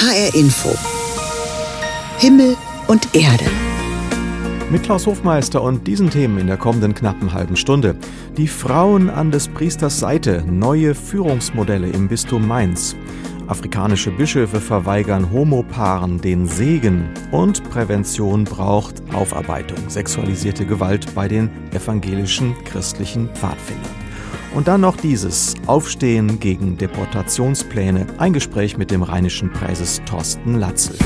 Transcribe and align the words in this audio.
HR 0.00 0.34
Info. 0.34 0.74
Himmel 2.18 2.56
und 2.88 3.14
Erde. 3.14 3.44
Mit 4.68 4.82
Klaus 4.82 5.06
Hofmeister 5.06 5.62
und 5.62 5.86
diesen 5.86 6.10
Themen 6.10 6.38
in 6.38 6.48
der 6.48 6.56
kommenden 6.56 6.94
knappen 6.94 7.32
halben 7.32 7.56
Stunde. 7.56 7.96
Die 8.36 8.48
Frauen 8.48 9.08
an 9.08 9.30
des 9.30 9.46
Priesters 9.48 10.00
Seite, 10.00 10.44
neue 10.46 10.96
Führungsmodelle 10.96 11.88
im 11.88 12.08
Bistum 12.08 12.46
Mainz. 12.46 12.96
Afrikanische 13.46 14.10
Bischöfe 14.10 14.60
verweigern 14.60 15.30
Homopaaren 15.30 16.20
den 16.20 16.48
Segen 16.48 17.08
und 17.30 17.62
Prävention 17.70 18.44
braucht 18.44 18.96
Aufarbeitung. 19.14 19.78
Sexualisierte 19.88 20.66
Gewalt 20.66 21.14
bei 21.14 21.28
den 21.28 21.48
evangelischen 21.72 22.54
christlichen 22.64 23.28
Pfadfindern. 23.34 24.03
Und 24.54 24.68
dann 24.68 24.82
noch 24.82 24.96
dieses 24.96 25.54
Aufstehen 25.66 26.38
gegen 26.38 26.78
Deportationspläne. 26.78 28.06
Ein 28.18 28.32
Gespräch 28.32 28.76
mit 28.76 28.92
dem 28.92 29.02
rheinischen 29.02 29.52
Präses 29.52 30.00
Thorsten 30.06 30.54
Latzel. 30.54 30.96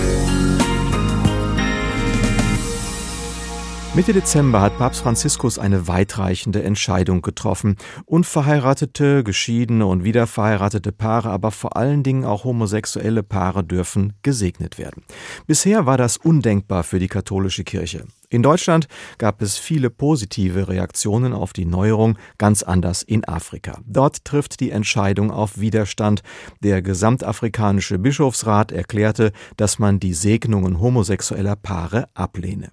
Mitte 3.95 4.13
Dezember 4.13 4.61
hat 4.61 4.77
Papst 4.77 5.01
Franziskus 5.01 5.59
eine 5.59 5.89
weitreichende 5.89 6.63
Entscheidung 6.63 7.23
getroffen. 7.23 7.77
Unverheiratete, 8.05 9.25
geschiedene 9.25 9.87
und 9.87 10.05
wiederverheiratete 10.05 10.93
Paare, 10.93 11.31
aber 11.31 11.51
vor 11.51 11.77
allen 11.77 12.03
Dingen 12.03 12.27
auch 12.27 12.45
homosexuelle 12.45 13.23
Paare 13.23 13.65
dürfen 13.65 14.13
gesegnet 14.23 14.77
werden. 14.77 15.05
Bisher 15.47 15.87
war 15.87 15.97
das 15.97 16.19
undenkbar 16.19 16.85
für 16.85 16.99
die 16.99 17.09
katholische 17.09 17.65
Kirche. 17.65 18.05
In 18.31 18.43
Deutschland 18.43 18.89
gab 19.17 19.41
es 19.41 19.57
viele 19.57 19.89
positive 19.89 20.69
Reaktionen 20.69 21.33
auf 21.33 21.55
die 21.55 21.65
Neuerung, 21.65 22.19
ganz 22.37 22.63
anders 22.63 23.03
in 23.03 23.25
Afrika. 23.27 23.81
Dort 23.87 24.23
trifft 24.27 24.61
die 24.61 24.71
Entscheidung 24.71 25.31
auf 25.31 25.59
Widerstand. 25.59 26.21
Der 26.63 26.83
gesamtafrikanische 26.83 27.99
Bischofsrat 27.99 28.71
erklärte, 28.71 29.33
dass 29.57 29.79
man 29.79 29.99
die 29.99 30.13
Segnungen 30.13 30.79
homosexueller 30.79 31.57
Paare 31.57 32.09
ablehne. 32.13 32.71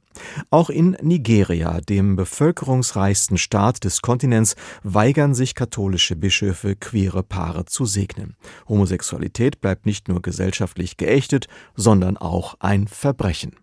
Auch 0.50 0.70
in 0.70 0.98
Nigeria, 1.02 1.80
dem 1.80 2.18
bevölkerungsreichsten 2.18 3.38
Staat 3.38 3.86
des 3.86 4.02
Kontinents, 4.02 4.56
weigern 4.84 5.34
sich 5.34 5.56
katholische 5.56 6.18
Bischöfe, 6.18 6.76
queere 6.76 7.24
Paare 7.24 7.64
zu 7.64 7.86
segnen. 7.86 8.36
Homosexualität 8.68 9.62
bleibt 9.62 9.86
nicht 9.86 10.10
nur 10.10 10.22
gesellschaftlich 10.22 10.98
geächtet, 10.98 11.48
sondern 11.76 12.18
auch 12.18 12.56
ein 12.60 12.90
Verbrechen. 12.90 13.56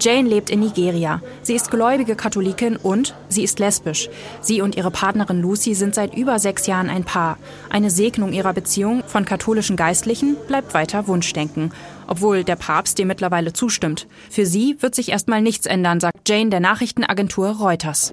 Jane 0.00 0.28
lebt 0.28 0.48
in 0.48 0.60
Nigeria. 0.60 1.20
Sie 1.42 1.54
ist 1.54 1.70
gläubige 1.70 2.16
Katholikin 2.16 2.76
und 2.76 3.14
sie 3.28 3.44
ist 3.44 3.58
lesbisch. 3.58 4.08
Sie 4.40 4.62
und 4.62 4.74
ihre 4.74 4.90
Partnerin 4.90 5.42
Lucy 5.42 5.74
sind 5.74 5.94
seit 5.94 6.14
über 6.14 6.38
sechs 6.38 6.66
Jahren 6.66 6.88
ein 6.88 7.04
Paar. 7.04 7.36
Eine 7.68 7.90
Segnung 7.90 8.32
ihrer 8.32 8.54
Beziehung 8.54 9.02
von 9.06 9.26
katholischen 9.26 9.76
Geistlichen 9.76 10.36
bleibt 10.48 10.72
weiter 10.72 11.06
Wunschdenken 11.06 11.70
obwohl 12.10 12.44
der 12.44 12.56
Papst 12.56 12.98
dem 12.98 13.08
mittlerweile 13.08 13.52
zustimmt. 13.52 14.06
Für 14.28 14.44
sie 14.44 14.76
wird 14.80 14.94
sich 14.94 15.10
erstmal 15.10 15.40
nichts 15.40 15.64
ändern, 15.64 16.00
sagt 16.00 16.28
Jane 16.28 16.50
der 16.50 16.60
Nachrichtenagentur 16.60 17.50
Reuters. 17.50 18.12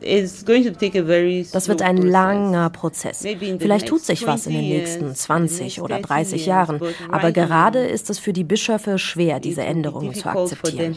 Das 1.51 1.67
wird 1.67 1.81
ein 1.81 1.97
langer 1.97 2.69
Prozess. 2.69 3.25
Vielleicht 3.59 3.87
tut 3.87 4.01
sich 4.01 4.25
was 4.27 4.45
in 4.45 4.53
den 4.53 4.69
nächsten 4.69 5.13
20 5.13 5.81
oder 5.81 5.99
30 5.99 6.45
Jahren, 6.45 6.79
aber 7.11 7.31
gerade 7.31 7.79
ist 7.79 8.09
es 8.09 8.19
für 8.19 8.33
die 8.33 8.43
Bischöfe 8.43 8.99
schwer, 8.99 9.39
diese 9.39 9.63
Änderungen 9.63 10.13
zu 10.13 10.29
akzeptieren. 10.29 10.95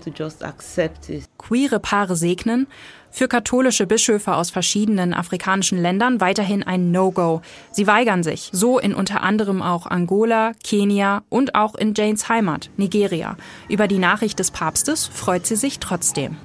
Queere 1.39 1.81
Paare 1.81 2.17
segnen, 2.17 2.67
für 3.11 3.29
katholische 3.29 3.87
Bischöfe 3.87 4.35
aus 4.35 4.51
verschiedenen 4.51 5.15
afrikanischen 5.15 5.81
Ländern 5.81 6.21
weiterhin 6.21 6.63
ein 6.63 6.91
No-Go. 6.91 7.43
Sie 7.73 7.87
weigern 7.87 8.23
sich, 8.23 8.51
so 8.53 8.79
in 8.79 8.95
unter 8.95 9.23
anderem 9.23 9.63
auch 9.63 9.87
Angola, 9.87 10.53
Kenia 10.63 11.23
und 11.29 11.55
auch 11.55 11.75
in 11.75 11.95
Janes 11.95 12.29
Heimat, 12.29 12.71
Nigeria. 12.77 13.37
Über 13.69 13.89
die 13.89 13.99
Nachricht 13.99 14.39
des 14.39 14.51
Papstes 14.51 15.07
freut 15.07 15.47
sie 15.47 15.57
sich 15.57 15.79
trotzdem. 15.79 16.37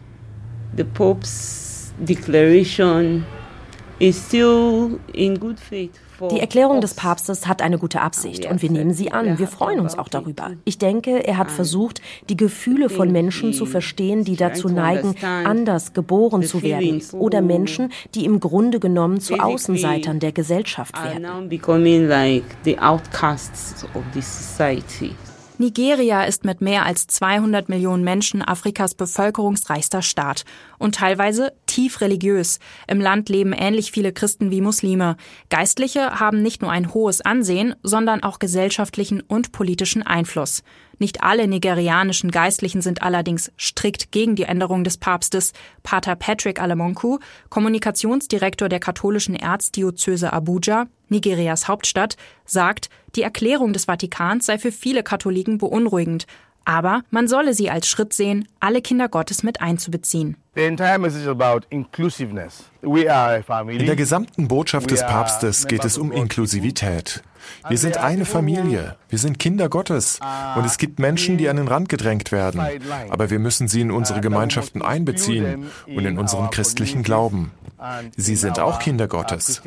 The 0.76 0.84
Pope's 0.84 1.94
declaration 2.00 3.26
is 4.00 4.18
still 4.18 5.00
in 5.14 5.40
good 5.40 5.60
faith. 5.60 6.05
Die 6.32 6.40
Erklärung 6.40 6.82
des 6.82 6.94
Papstes 6.94 7.48
hat 7.48 7.62
eine 7.62 7.78
gute 7.78 8.02
Absicht 8.02 8.46
und 8.46 8.62
wir 8.62 8.72
nehmen 8.72 8.94
sie 8.94 9.12
an. 9.12 9.38
Wir 9.38 9.48
freuen 9.48 9.80
uns 9.80 9.98
auch 9.98 10.08
darüber. 10.08 10.52
Ich 10.64 10.78
denke, 10.78 11.26
er 11.28 11.38
hat 11.38 11.52
versucht, 11.52 12.02
die 12.30 12.38
Gefühle 12.38 12.90
von 12.90 13.12
Menschen 13.12 13.54
zu 13.54 13.66
verstehen, 13.66 14.24
die 14.24 14.36
dazu 14.36 14.70
neigen, 14.70 15.16
anders 15.22 15.94
geboren 15.94 16.44
zu 16.44 16.64
werden 16.64 17.02
oder 17.14 17.42
Menschen, 17.42 17.92
die 18.14 18.26
im 18.26 18.40
Grunde 18.40 18.80
genommen 18.80 19.20
zu 19.20 19.36
Außenseitern 19.36 20.20
der 20.20 20.32
Gesellschaft 20.32 20.96
werden. 21.04 21.50
Nigeria 25.58 26.24
ist 26.24 26.44
mit 26.44 26.60
mehr 26.60 26.86
als 26.86 27.08
200 27.08 27.70
Millionen 27.70 28.04
Menschen 28.04 28.42
Afrikas 28.42 28.94
bevölkerungsreichster 28.94 30.02
Staat 30.02 30.44
und 30.80 30.96
teilweise 30.96 31.54
tief 31.66 32.02
religiös. 32.02 32.60
Im 32.88 33.00
Land 33.00 33.30
leben 33.30 33.54
ähnlich 33.54 33.92
viele 33.92 34.12
Christen 34.12 34.52
wie 34.52 34.60
Muslime. 34.60 35.16
Geistliche 35.50 36.20
haben 36.20 36.42
nicht 36.42 36.62
nur 36.62 36.72
ein 36.72 36.94
hohes 36.94 37.22
Ansehen, 37.22 37.74
sondern 37.84 38.22
auch 38.22 38.40
gesellschaftlichen 38.40 39.22
und 39.22 39.54
politischen 39.54 40.04
Einfluss. 40.04 40.62
Nicht 41.00 41.24
alle 41.24 41.48
nigerianischen 41.48 42.32
Geistlichen 42.32 42.82
sind 42.82 43.02
allerdings 43.02 43.52
strikt 43.58 44.12
gegen 44.12 44.36
die 44.36 44.44
Änderung 44.44 44.84
des 44.84 44.98
Papstes. 44.98 45.54
Pater 45.84 46.16
Patrick 46.16 46.62
Alemonku, 46.62 47.20
Kommunikationsdirektor 47.50 48.70
der 48.70 48.80
katholischen 48.80 49.36
Erzdiözese 49.36 50.32
Abuja, 50.34 50.88
Nigerias 51.10 51.68
Hauptstadt, 51.68 52.18
sagt, 52.46 52.90
die 53.16 53.22
Erklärung 53.22 53.74
des 53.74 53.86
Vatikans 53.86 54.46
sei 54.46 54.58
für 54.58 54.72
viele 54.72 55.04
Katholiken 55.04 55.58
beunruhigend, 55.58 56.28
aber 56.66 57.04
man 57.12 57.28
solle 57.28 57.54
sie 57.54 57.70
als 57.70 57.88
Schritt 57.88 58.12
sehen, 58.12 58.48
alle 58.60 58.82
Kinder 58.82 59.08
Gottes 59.08 59.44
mit 59.44 59.62
einzubeziehen. 59.62 60.36
In 60.56 60.78
der 60.78 60.98
gesamten 63.96 64.48
Botschaft 64.48 64.90
des 64.90 65.02
Papstes 65.02 65.68
geht 65.68 65.86
es 65.86 65.98
um 65.98 66.12
Inklusivität. 66.12 67.24
Wir 67.70 67.78
sind 67.78 67.98
eine 67.98 68.26
Familie, 68.26 68.96
wir 69.10 69.20
sind 69.20 69.38
Kinder 69.38 69.70
Gottes. 69.70 70.20
Und 70.56 70.66
es 70.66 70.80
gibt 70.80 70.98
Menschen, 70.98 71.38
die 71.38 71.50
an 71.50 71.58
den 71.58 71.68
Rand 71.68 71.90
gedrängt 71.90 72.32
werden, 72.32 72.62
aber 73.10 73.30
wir 73.30 73.38
müssen 73.38 73.68
sie 73.68 73.82
in 73.82 73.92
unsere 73.92 74.22
Gemeinschaften 74.22 74.82
einbeziehen 74.82 75.70
und 75.86 76.06
in 76.06 76.18
unseren 76.18 76.50
christlichen 76.50 77.04
Glauben. 77.04 77.52
Sie 78.16 78.36
sind 78.36 78.60
auch 78.60 78.80
Kinder 78.80 79.08
Gottes. 79.08 79.62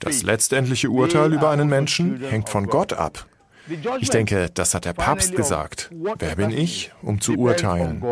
Das 0.00 0.22
letztendliche 0.22 0.90
Urteil 0.90 1.32
über 1.32 1.50
einen 1.50 1.68
Menschen 1.68 2.20
hängt 2.20 2.48
von 2.48 2.66
Gott 2.66 2.92
ab. 2.92 3.26
Ich 4.00 4.10
denke, 4.10 4.50
das 4.52 4.74
hat 4.74 4.84
der 4.84 4.92
Papst 4.92 5.34
gesagt. 5.34 5.90
Wer 6.18 6.36
bin 6.36 6.50
ich, 6.50 6.92
um 7.02 7.20
zu 7.20 7.36
urteilen? 7.36 8.02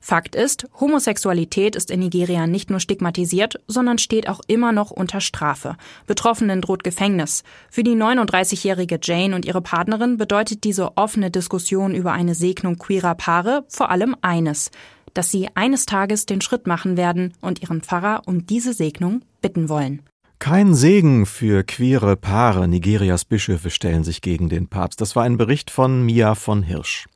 Fakt 0.00 0.34
ist, 0.34 0.66
Homosexualität 0.80 1.76
ist 1.76 1.90
in 1.90 2.00
Nigeria 2.00 2.46
nicht 2.46 2.70
nur 2.70 2.80
stigmatisiert, 2.80 3.60
sondern 3.66 3.98
steht 3.98 4.28
auch 4.28 4.40
immer 4.46 4.72
noch 4.72 4.90
unter 4.90 5.20
Strafe. 5.20 5.76
Betroffenen 6.06 6.62
droht 6.62 6.82
Gefängnis. 6.82 7.42
Für 7.68 7.82
die 7.82 7.94
39-jährige 7.94 9.00
Jane 9.02 9.34
und 9.34 9.44
ihre 9.44 9.60
Partnerin 9.60 10.16
bedeutet 10.16 10.64
diese 10.64 10.96
offene 10.96 11.30
Diskussion 11.30 11.94
über 11.94 12.12
eine 12.12 12.34
Segnung 12.34 12.78
queerer 12.78 13.16
Paare 13.16 13.64
vor 13.68 13.90
allem 13.90 14.16
eines, 14.22 14.70
dass 15.18 15.32
sie 15.32 15.48
eines 15.56 15.84
Tages 15.84 16.26
den 16.26 16.40
Schritt 16.40 16.68
machen 16.68 16.96
werden 16.96 17.34
und 17.40 17.60
ihren 17.60 17.80
Pfarrer 17.80 18.22
um 18.26 18.46
diese 18.46 18.72
Segnung 18.72 19.22
bitten 19.40 19.68
wollen. 19.68 20.02
Kein 20.38 20.76
Segen 20.76 21.26
für 21.26 21.64
queere 21.64 22.14
Paare. 22.14 22.68
Nigerias 22.68 23.24
Bischöfe 23.24 23.70
stellen 23.70 24.04
sich 24.04 24.22
gegen 24.22 24.48
den 24.48 24.68
Papst. 24.68 25.00
Das 25.00 25.16
war 25.16 25.24
ein 25.24 25.36
Bericht 25.36 25.72
von 25.72 26.04
Mia 26.04 26.36
von 26.36 26.62
Hirsch. 26.62 27.08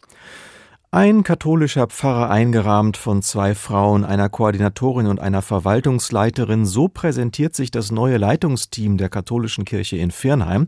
Ein 0.90 1.22
katholischer 1.22 1.86
Pfarrer 1.86 2.28
eingerahmt 2.28 2.96
von 2.96 3.22
zwei 3.22 3.54
Frauen, 3.54 4.04
einer 4.04 4.28
Koordinatorin 4.28 5.06
und 5.06 5.20
einer 5.20 5.40
Verwaltungsleiterin. 5.40 6.66
So 6.66 6.88
präsentiert 6.88 7.54
sich 7.54 7.70
das 7.70 7.92
neue 7.92 8.16
Leitungsteam 8.16 8.96
der 8.96 9.10
katholischen 9.10 9.64
Kirche 9.64 9.96
in 9.96 10.10
Firnheim. 10.10 10.66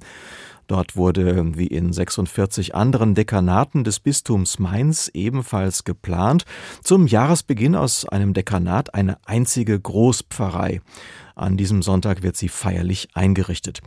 Dort 0.67 0.97
wurde, 0.97 1.57
wie 1.57 1.67
in 1.67 1.93
46 1.93 2.75
anderen 2.75 3.15
Dekanaten 3.15 3.85
des 3.85 4.01
Bistums 4.01 4.59
Mainz, 4.59 5.11
ebenfalls 5.13 5.85
geplant, 5.85 6.45
zum 6.83 7.07
Jahresbeginn 7.07 7.75
aus 7.75 8.09
einem 8.09 8.33
Dekanat 8.33 8.95
eine 8.95 9.19
einzige 9.25 9.79
Großpfarrei. 9.79 10.81
An 11.35 11.57
diesem 11.57 11.83
Sonntag 11.83 12.23
wird 12.23 12.37
sie 12.37 12.49
feierlich 12.49 13.09
eingerichtet. 13.15 13.81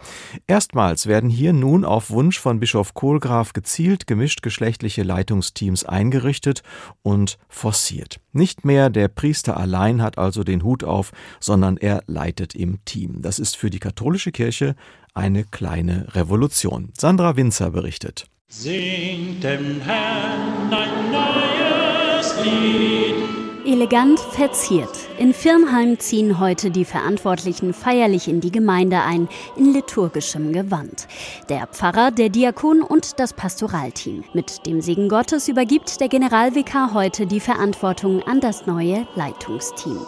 Erstmals 0.48 1.08
werden 1.08 1.30
hier 1.30 1.54
nun 1.54 1.86
auf 1.86 2.10
Wunsch 2.10 2.40
von 2.40 2.60
Bischof 2.60 2.94
Kohlgraf 2.94 3.54
gezielt 3.54 4.06
gemischt 4.06 4.42
geschlechtliche 4.42 5.04
Leitungsteams 5.04 5.86
eingerichtet 5.86 6.64
und 7.04 7.38
forciert. 7.48 8.20
Nicht 8.34 8.66
mehr 8.66 8.90
der 8.90 9.08
Priester 9.08 9.58
allein 9.58 10.02
hat 10.02 10.18
also 10.18 10.44
den 10.44 10.64
Hut 10.64 10.84
auf, 10.84 11.12
sondern 11.40 11.78
er 11.78 12.04
leitet 12.08 12.54
im 12.54 12.84
Team. 12.86 13.22
Das 13.22 13.40
ist 13.40 13.56
für 13.56 13.70
die 13.70 13.80
katholische 13.80 14.32
Kirche 14.32 14.76
eine 15.14 15.44
kleine 15.46 16.14
Revolution. 16.16 16.92
Sandra 16.98 17.36
Winzer 17.38 17.72
berichtet. 17.72 18.28
Singt 18.50 19.44
dem 19.44 19.82
Herrn 19.82 20.74
ein 20.74 21.12
neues 21.12 22.44
Lied. 22.44 23.37
Elegant 23.68 24.18
verziert. 24.18 24.90
In 25.18 25.34
Firnheim 25.34 26.00
ziehen 26.00 26.40
heute 26.40 26.72
die 26.72 26.86
Verantwortlichen 26.86 27.74
feierlich 27.74 28.30
in 28.30 28.40
die 28.40 28.50
Gemeinde 28.50 29.02
ein, 29.02 29.28
in 29.58 29.74
liturgischem 29.74 30.54
Gewand. 30.54 31.06
Der 31.50 31.68
Pfarrer, 31.68 32.12
der 32.12 32.30
Diakon 32.30 32.82
und 32.82 33.20
das 33.20 33.34
Pastoralteam. 33.34 34.24
Mit 34.32 34.66
dem 34.66 34.80
Segen 34.80 35.10
Gottes 35.10 35.50
übergibt 35.50 36.00
der 36.00 36.08
Generalvikar 36.08 36.94
heute 36.94 37.26
die 37.26 37.42
Verantwortung 37.42 38.24
an 38.24 38.40
das 38.40 38.68
neue 38.68 39.06
Leitungsteam. 39.16 40.00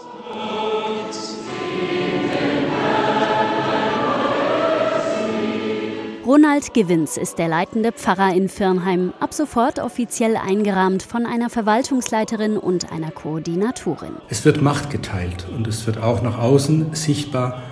Ronald 6.30 6.76
Gewins 6.76 7.18
ist 7.18 7.40
der 7.40 7.48
leitende 7.48 7.92
Pfarrer 7.92 8.36
in 8.36 8.50
Firnheim, 8.50 9.14
ab 9.20 9.34
sofort 9.34 9.80
offiziell 9.80 10.38
eingerahmt 10.38 11.02
von 11.02 11.26
einer 11.26 11.50
Verwaltungsleiterin 11.50 12.56
und 12.56 12.92
einer 12.92 13.10
Koordinatorin. 13.10 14.12
Es 14.30 14.46
wird 14.46 14.62
Macht 14.62 14.92
geteilt 14.92 15.48
und 15.58 15.66
es 15.66 15.88
wird 15.88 15.98
auch 15.98 16.22
nach 16.22 16.38
außen 16.38 16.94
sichtbar. 16.94 17.64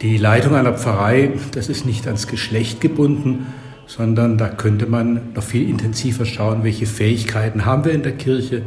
Die 0.00 0.16
Leitung 0.16 0.54
einer 0.54 0.74
Pfarrei, 0.74 1.32
das 1.50 1.68
ist 1.68 1.86
nicht 1.86 2.06
ans 2.06 2.28
Geschlecht 2.28 2.80
gebunden, 2.80 3.48
sondern 3.88 4.38
da 4.38 4.46
könnte 4.46 4.86
man 4.86 5.32
noch 5.34 5.42
viel 5.42 5.68
intensiver 5.68 6.24
schauen, 6.24 6.62
welche 6.62 6.86
Fähigkeiten 6.86 7.66
haben 7.66 7.84
wir 7.84 7.90
in 7.90 8.04
der 8.04 8.16
Kirche, 8.16 8.62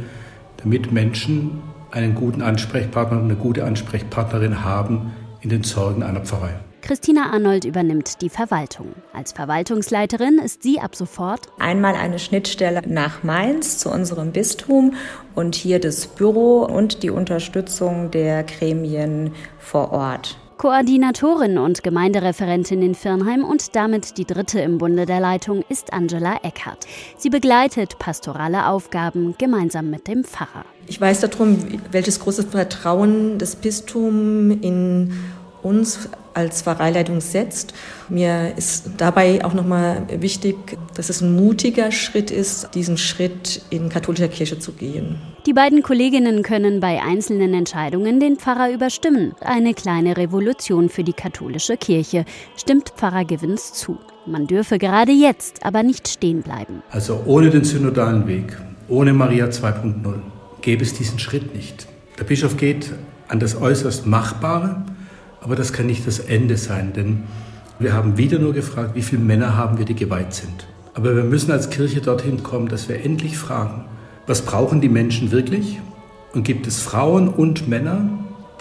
damit 0.58 0.92
Menschen 0.92 1.62
einen 1.90 2.14
guten 2.14 2.42
Ansprechpartner 2.42 3.16
und 3.16 3.24
eine 3.24 3.36
gute 3.36 3.64
Ansprechpartnerin 3.64 4.62
haben 4.62 5.12
in 5.40 5.48
den 5.48 5.62
Sorgen 5.62 6.02
einer 6.02 6.20
Pfarrei. 6.20 6.52
Christina 6.82 7.30
Arnold 7.32 7.64
übernimmt 7.64 8.20
die 8.22 8.28
Verwaltung. 8.28 8.88
Als 9.12 9.30
Verwaltungsleiterin 9.30 10.40
ist 10.44 10.64
sie 10.64 10.80
ab 10.80 10.96
sofort 10.96 11.46
einmal 11.60 11.94
eine 11.94 12.18
Schnittstelle 12.18 12.82
nach 12.86 13.22
Mainz 13.22 13.78
zu 13.78 13.88
unserem 13.88 14.32
Bistum 14.32 14.94
und 15.36 15.54
hier 15.54 15.78
das 15.78 16.08
Büro 16.08 16.64
und 16.64 17.04
die 17.04 17.10
Unterstützung 17.10 18.10
der 18.10 18.42
Gremien 18.42 19.32
vor 19.60 19.92
Ort. 19.92 20.36
Koordinatorin 20.58 21.58
und 21.58 21.82
Gemeindereferentin 21.82 22.82
in 22.82 22.94
Firnheim 22.94 23.44
und 23.44 23.74
damit 23.74 24.18
die 24.18 24.24
dritte 24.24 24.60
im 24.60 24.78
Bunde 24.78 25.06
der 25.06 25.20
Leitung 25.20 25.64
ist 25.68 25.92
Angela 25.92 26.40
Eckhardt. 26.42 26.86
Sie 27.16 27.30
begleitet 27.30 27.98
pastorale 27.98 28.66
Aufgaben 28.66 29.34
gemeinsam 29.38 29.90
mit 29.90 30.08
dem 30.08 30.24
Pfarrer. 30.24 30.64
Ich 30.86 31.00
weiß 31.00 31.20
darum, 31.20 31.58
welches 31.90 32.20
große 32.20 32.44
Vertrauen 32.44 33.38
das 33.38 33.56
Bistum 33.56 34.50
in 34.62 35.12
uns 35.62 36.08
als 36.34 36.62
Pfarreileitung 36.62 37.20
setzt. 37.20 37.74
Mir 38.08 38.54
ist 38.56 38.90
dabei 38.96 39.44
auch 39.44 39.54
nochmal 39.54 40.06
wichtig, 40.18 40.56
dass 40.94 41.08
es 41.08 41.20
ein 41.20 41.36
mutiger 41.36 41.92
Schritt 41.92 42.30
ist, 42.30 42.70
diesen 42.74 42.96
Schritt 42.96 43.62
in 43.70 43.88
katholischer 43.88 44.28
Kirche 44.28 44.58
zu 44.58 44.72
gehen. 44.72 45.20
Die 45.46 45.52
beiden 45.52 45.82
Kolleginnen 45.82 46.42
können 46.42 46.80
bei 46.80 47.02
einzelnen 47.02 47.52
Entscheidungen 47.54 48.20
den 48.20 48.36
Pfarrer 48.36 48.72
überstimmen. 48.72 49.34
Eine 49.40 49.74
kleine 49.74 50.16
Revolution 50.16 50.88
für 50.88 51.04
die 51.04 51.12
katholische 51.12 51.76
Kirche, 51.76 52.24
stimmt 52.56 52.90
Pfarrer 52.96 53.24
Gewins 53.24 53.72
zu. 53.72 53.98
Man 54.24 54.46
dürfe 54.46 54.78
gerade 54.78 55.12
jetzt 55.12 55.64
aber 55.64 55.82
nicht 55.82 56.06
stehen 56.06 56.42
bleiben. 56.42 56.82
Also 56.90 57.22
ohne 57.26 57.50
den 57.50 57.64
synodalen 57.64 58.26
Weg, 58.28 58.56
ohne 58.88 59.12
Maria 59.12 59.46
2.0 59.46 60.20
gäbe 60.60 60.82
es 60.84 60.94
diesen 60.94 61.18
Schritt 61.18 61.54
nicht. 61.54 61.88
Der 62.18 62.24
Bischof 62.24 62.56
geht 62.56 62.92
an 63.26 63.40
das 63.40 63.60
äußerst 63.60 64.06
Machbare 64.06 64.84
aber 65.42 65.56
das 65.56 65.72
kann 65.72 65.86
nicht 65.86 66.06
das 66.06 66.18
Ende 66.18 66.56
sein, 66.56 66.92
denn 66.92 67.24
wir 67.78 67.92
haben 67.92 68.16
wieder 68.16 68.38
nur 68.38 68.52
gefragt, 68.52 68.94
wie 68.94 69.02
viele 69.02 69.22
Männer 69.22 69.56
haben 69.56 69.78
wir, 69.78 69.84
die 69.84 69.94
geweiht 69.94 70.34
sind. 70.34 70.66
Aber 70.94 71.16
wir 71.16 71.24
müssen 71.24 71.50
als 71.50 71.70
Kirche 71.70 72.00
dorthin 72.00 72.42
kommen, 72.42 72.68
dass 72.68 72.88
wir 72.88 73.04
endlich 73.04 73.36
fragen, 73.36 73.86
was 74.26 74.42
brauchen 74.42 74.80
die 74.80 74.88
Menschen 74.88 75.32
wirklich? 75.32 75.80
Und 76.32 76.44
gibt 76.44 76.66
es 76.66 76.80
Frauen 76.80 77.28
und 77.28 77.68
Männer, 77.68 78.08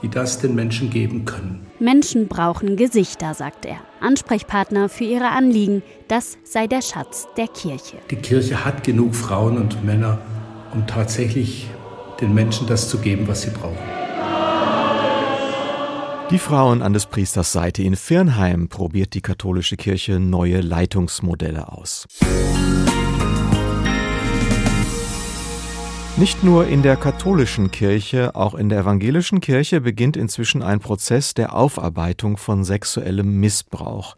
die 0.01 0.09
das 0.09 0.39
den 0.39 0.55
Menschen 0.55 0.89
geben 0.89 1.25
können? 1.25 1.67
Menschen 1.79 2.27
brauchen 2.27 2.77
Gesichter, 2.77 3.33
sagt 3.33 3.65
er. 3.65 3.77
Ansprechpartner 3.99 4.89
für 4.89 5.03
ihre 5.03 5.29
Anliegen, 5.29 5.83
das 6.07 6.37
sei 6.43 6.67
der 6.67 6.81
Schatz 6.81 7.27
der 7.37 7.47
Kirche. 7.47 7.97
Die 8.09 8.15
Kirche 8.15 8.65
hat 8.65 8.83
genug 8.83 9.15
Frauen 9.15 9.57
und 9.57 9.83
Männer, 9.85 10.19
um 10.73 10.87
tatsächlich 10.87 11.69
den 12.19 12.33
Menschen 12.33 12.67
das 12.67 12.89
zu 12.89 12.97
geben, 12.97 13.27
was 13.27 13.43
sie 13.43 13.51
brauchen. 13.51 14.00
Die 16.31 16.39
Frauen 16.39 16.81
an 16.81 16.93
des 16.93 17.07
Priesters 17.07 17.51
Seite 17.51 17.83
in 17.83 17.97
Firnheim 17.97 18.69
probiert 18.69 19.15
die 19.15 19.21
katholische 19.21 19.75
Kirche 19.75 20.17
neue 20.17 20.61
Leitungsmodelle 20.61 21.69
aus. 21.69 22.07
Nicht 26.15 26.41
nur 26.41 26.67
in 26.67 26.83
der 26.83 26.95
katholischen 26.95 27.69
Kirche, 27.71 28.33
auch 28.33 28.55
in 28.55 28.69
der 28.69 28.79
evangelischen 28.79 29.41
Kirche 29.41 29.81
beginnt 29.81 30.15
inzwischen 30.15 30.63
ein 30.63 30.79
Prozess 30.79 31.33
der 31.33 31.53
Aufarbeitung 31.53 32.37
von 32.37 32.63
sexuellem 32.63 33.41
Missbrauch. 33.41 34.15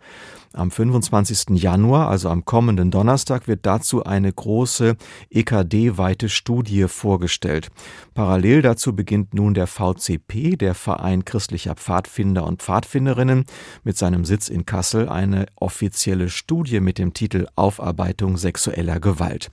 Am 0.56 0.70
25. 0.70 1.60
Januar, 1.60 2.10
also 2.10 2.30
am 2.30 2.46
kommenden 2.46 2.92
Donnerstag, 2.92 3.48
wird 3.48 3.66
dazu 3.66 4.04
eine 4.04 4.32
große 4.32 4.96
EKD-weite 5.32 6.30
Studie 6.30 6.88
vorgestellt. 6.88 7.70
Parallel 8.14 8.62
dazu 8.62 8.96
beginnt 8.96 9.34
nun 9.34 9.56
der 9.56 9.66
VCP, 9.66 10.56
der 10.56 10.76
Verein 10.76 11.26
christlicher 11.26 11.74
Pfadfinder 11.74 12.46
und 12.46 12.62
Pfadfinderinnen, 12.62 13.46
mit 13.84 13.98
seinem 13.98 14.26
Sitz 14.26 14.48
in 14.48 14.68
Kassel 14.68 15.10
eine 15.10 15.48
offizielle 15.56 16.30
Studie 16.30 16.82
mit 16.82 17.00
dem 17.00 17.16
Titel 17.16 17.48
Aufarbeitung 17.56 18.38
sexueller 18.38 19.00
Gewalt. 19.00 19.50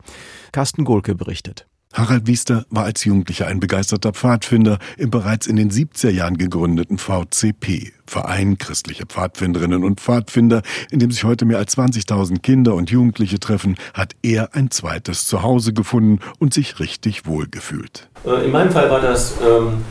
Carsten 0.52 0.84
Gohlke 0.84 1.14
berichtet. 1.14 1.69
Harald 1.92 2.28
Wiester 2.28 2.64
war 2.70 2.84
als 2.84 3.04
Jugendlicher 3.04 3.48
ein 3.48 3.58
begeisterter 3.58 4.12
Pfadfinder 4.12 4.78
im 4.96 5.10
bereits 5.10 5.48
in 5.48 5.56
den 5.56 5.72
70er 5.72 6.10
Jahren 6.10 6.38
gegründeten 6.38 6.98
VCP, 6.98 7.92
Verein 8.06 8.58
christliche 8.58 9.06
Pfadfinderinnen 9.06 9.82
und 9.82 10.00
Pfadfinder, 10.00 10.62
in 10.92 11.00
dem 11.00 11.10
sich 11.10 11.24
heute 11.24 11.46
mehr 11.46 11.58
als 11.58 11.76
20.000 11.76 12.42
Kinder 12.42 12.74
und 12.74 12.90
Jugendliche 12.90 13.40
treffen, 13.40 13.74
hat 13.92 14.14
er 14.22 14.54
ein 14.54 14.70
zweites 14.70 15.26
Zuhause 15.26 15.72
gefunden 15.72 16.20
und 16.38 16.54
sich 16.54 16.78
richtig 16.78 17.26
wohlgefühlt. 17.26 18.08
Äh, 18.24 18.44
in 18.44 18.52
meinem 18.52 18.70
Fall 18.70 18.88
war 18.88 19.00
das 19.00 19.34
ähm, 19.42 19.84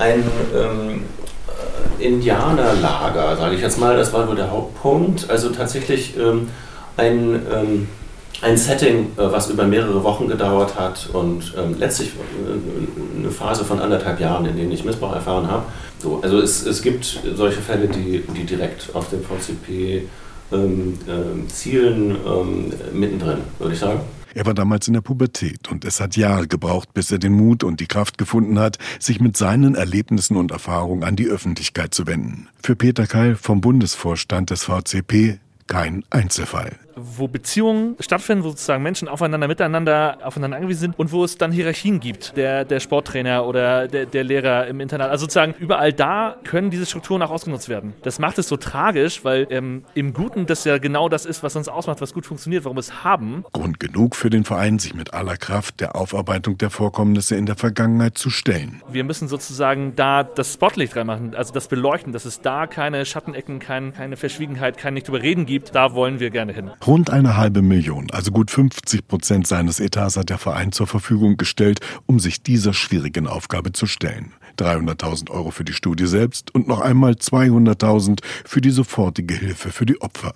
ein 0.00 0.24
ähm, 0.56 1.02
Indianerlager, 2.00 3.36
sage 3.36 3.54
ich 3.54 3.60
jetzt 3.60 3.78
mal. 3.78 3.96
Das 3.96 4.12
war 4.12 4.26
wohl 4.26 4.36
der 4.36 4.50
Hauptpunkt. 4.50 5.30
Also 5.30 5.50
tatsächlich 5.50 6.16
ähm, 6.18 6.48
ein 6.96 7.40
ähm, 7.52 7.88
ein 8.44 8.56
Setting, 8.58 9.06
äh, 9.16 9.32
was 9.32 9.48
über 9.48 9.66
mehrere 9.66 10.04
Wochen 10.04 10.28
gedauert 10.28 10.78
hat 10.78 11.08
und 11.12 11.54
ähm, 11.56 11.76
letztlich 11.78 12.10
äh, 12.10 13.18
eine 13.18 13.30
Phase 13.30 13.64
von 13.64 13.80
anderthalb 13.80 14.20
Jahren, 14.20 14.44
in 14.44 14.56
denen 14.56 14.70
ich 14.70 14.84
Missbrauch 14.84 15.14
erfahren 15.14 15.50
habe. 15.50 15.64
So, 15.98 16.20
also 16.22 16.38
es, 16.38 16.64
es 16.66 16.82
gibt 16.82 17.20
solche 17.34 17.62
Fälle, 17.62 17.88
die, 17.88 18.22
die 18.36 18.44
direkt 18.44 18.94
auf 18.94 19.08
dem 19.08 19.20
VCP 19.22 20.02
ähm, 20.52 20.98
äh, 21.06 21.48
zielen, 21.48 22.16
ähm, 22.26 22.72
mittendrin, 22.92 23.38
würde 23.58 23.72
ich 23.74 23.80
sagen. 23.80 24.00
Er 24.34 24.44
war 24.44 24.52
damals 24.54 24.88
in 24.88 24.94
der 24.94 25.00
Pubertät 25.00 25.70
und 25.70 25.84
es 25.84 26.00
hat 26.00 26.16
Jahre 26.16 26.48
gebraucht, 26.48 26.92
bis 26.92 27.10
er 27.12 27.18
den 27.18 27.32
Mut 27.32 27.62
und 27.64 27.80
die 27.80 27.86
Kraft 27.86 28.18
gefunden 28.18 28.58
hat, 28.58 28.78
sich 28.98 29.20
mit 29.20 29.36
seinen 29.36 29.76
Erlebnissen 29.76 30.36
und 30.36 30.50
Erfahrungen 30.50 31.04
an 31.04 31.16
die 31.16 31.28
Öffentlichkeit 31.28 31.94
zu 31.94 32.06
wenden. 32.06 32.48
Für 32.62 32.74
Peter 32.74 33.06
Keil 33.06 33.36
vom 33.36 33.60
Bundesvorstand 33.60 34.50
des 34.50 34.64
VCP 34.64 35.38
kein 35.68 36.04
Einzelfall 36.10 36.72
wo 36.96 37.28
Beziehungen 37.28 37.96
stattfinden, 38.00 38.44
wo 38.44 38.50
sozusagen 38.50 38.82
Menschen 38.82 39.08
aufeinander, 39.08 39.48
miteinander, 39.48 40.18
aufeinander 40.22 40.56
angewiesen 40.56 40.80
sind 40.80 40.98
und 40.98 41.12
wo 41.12 41.24
es 41.24 41.38
dann 41.38 41.52
Hierarchien 41.52 42.00
gibt. 42.00 42.36
Der, 42.36 42.64
der 42.64 42.80
Sporttrainer 42.80 43.46
oder 43.46 43.88
der, 43.88 44.06
der 44.06 44.24
Lehrer 44.24 44.66
im 44.66 44.80
Internat. 44.80 45.10
Also 45.10 45.24
sozusagen 45.24 45.54
überall 45.58 45.92
da 45.92 46.36
können 46.44 46.70
diese 46.70 46.86
Strukturen 46.86 47.22
auch 47.22 47.30
ausgenutzt 47.30 47.68
werden. 47.68 47.94
Das 48.02 48.18
macht 48.18 48.38
es 48.38 48.48
so 48.48 48.56
tragisch, 48.56 49.24
weil 49.24 49.46
ähm, 49.50 49.84
im 49.94 50.12
Guten 50.12 50.46
das 50.46 50.64
ja 50.64 50.78
genau 50.78 51.08
das 51.08 51.26
ist, 51.26 51.42
was 51.42 51.56
uns 51.56 51.68
ausmacht, 51.68 52.00
was 52.00 52.12
gut 52.12 52.26
funktioniert, 52.26 52.64
warum 52.64 52.76
wir 52.76 52.80
es 52.80 53.04
haben. 53.04 53.44
Grund 53.52 53.80
genug 53.80 54.16
für 54.16 54.30
den 54.30 54.44
Verein, 54.44 54.78
sich 54.78 54.94
mit 54.94 55.14
aller 55.14 55.36
Kraft 55.36 55.80
der 55.80 55.96
Aufarbeitung 55.96 56.58
der 56.58 56.70
Vorkommnisse 56.70 57.36
in 57.36 57.46
der 57.46 57.56
Vergangenheit 57.56 58.18
zu 58.18 58.30
stellen. 58.30 58.82
Wir 58.90 59.04
müssen 59.04 59.28
sozusagen 59.28 59.96
da 59.96 60.22
das 60.22 60.54
Spotlicht 60.54 60.94
reinmachen, 60.96 61.34
also 61.34 61.52
das 61.52 61.68
Beleuchten, 61.68 62.12
dass 62.12 62.24
es 62.24 62.40
da 62.40 62.66
keine 62.66 63.04
Schattenecken, 63.04 63.58
kein, 63.58 63.94
keine 63.94 64.16
Verschwiegenheit, 64.16 64.76
kein 64.76 64.94
nicht 64.94 65.08
überreden 65.08 65.46
gibt. 65.46 65.74
Da 65.74 65.94
wollen 65.94 66.20
wir 66.20 66.30
gerne 66.30 66.52
hin. 66.52 66.70
Rund 66.86 67.08
eine 67.08 67.36
halbe 67.36 67.62
Million, 67.62 68.10
also 68.10 68.30
gut 68.30 68.50
50 68.50 69.08
Prozent 69.08 69.46
seines 69.46 69.80
Etats 69.80 70.18
hat 70.18 70.28
der 70.28 70.38
Verein 70.38 70.70
zur 70.70 70.86
Verfügung 70.86 71.38
gestellt, 71.38 71.80
um 72.04 72.20
sich 72.20 72.42
dieser 72.42 72.74
schwierigen 72.74 73.26
Aufgabe 73.26 73.72
zu 73.72 73.86
stellen. 73.86 74.32
300.000 74.58 75.30
Euro 75.30 75.50
für 75.50 75.64
die 75.64 75.72
Studie 75.72 76.06
selbst 76.06 76.54
und 76.54 76.68
noch 76.68 76.80
einmal 76.80 77.12
200.000 77.12 78.20
für 78.44 78.60
die 78.60 78.70
sofortige 78.70 79.34
Hilfe 79.34 79.70
für 79.70 79.86
die 79.86 80.00
Opfer. 80.00 80.32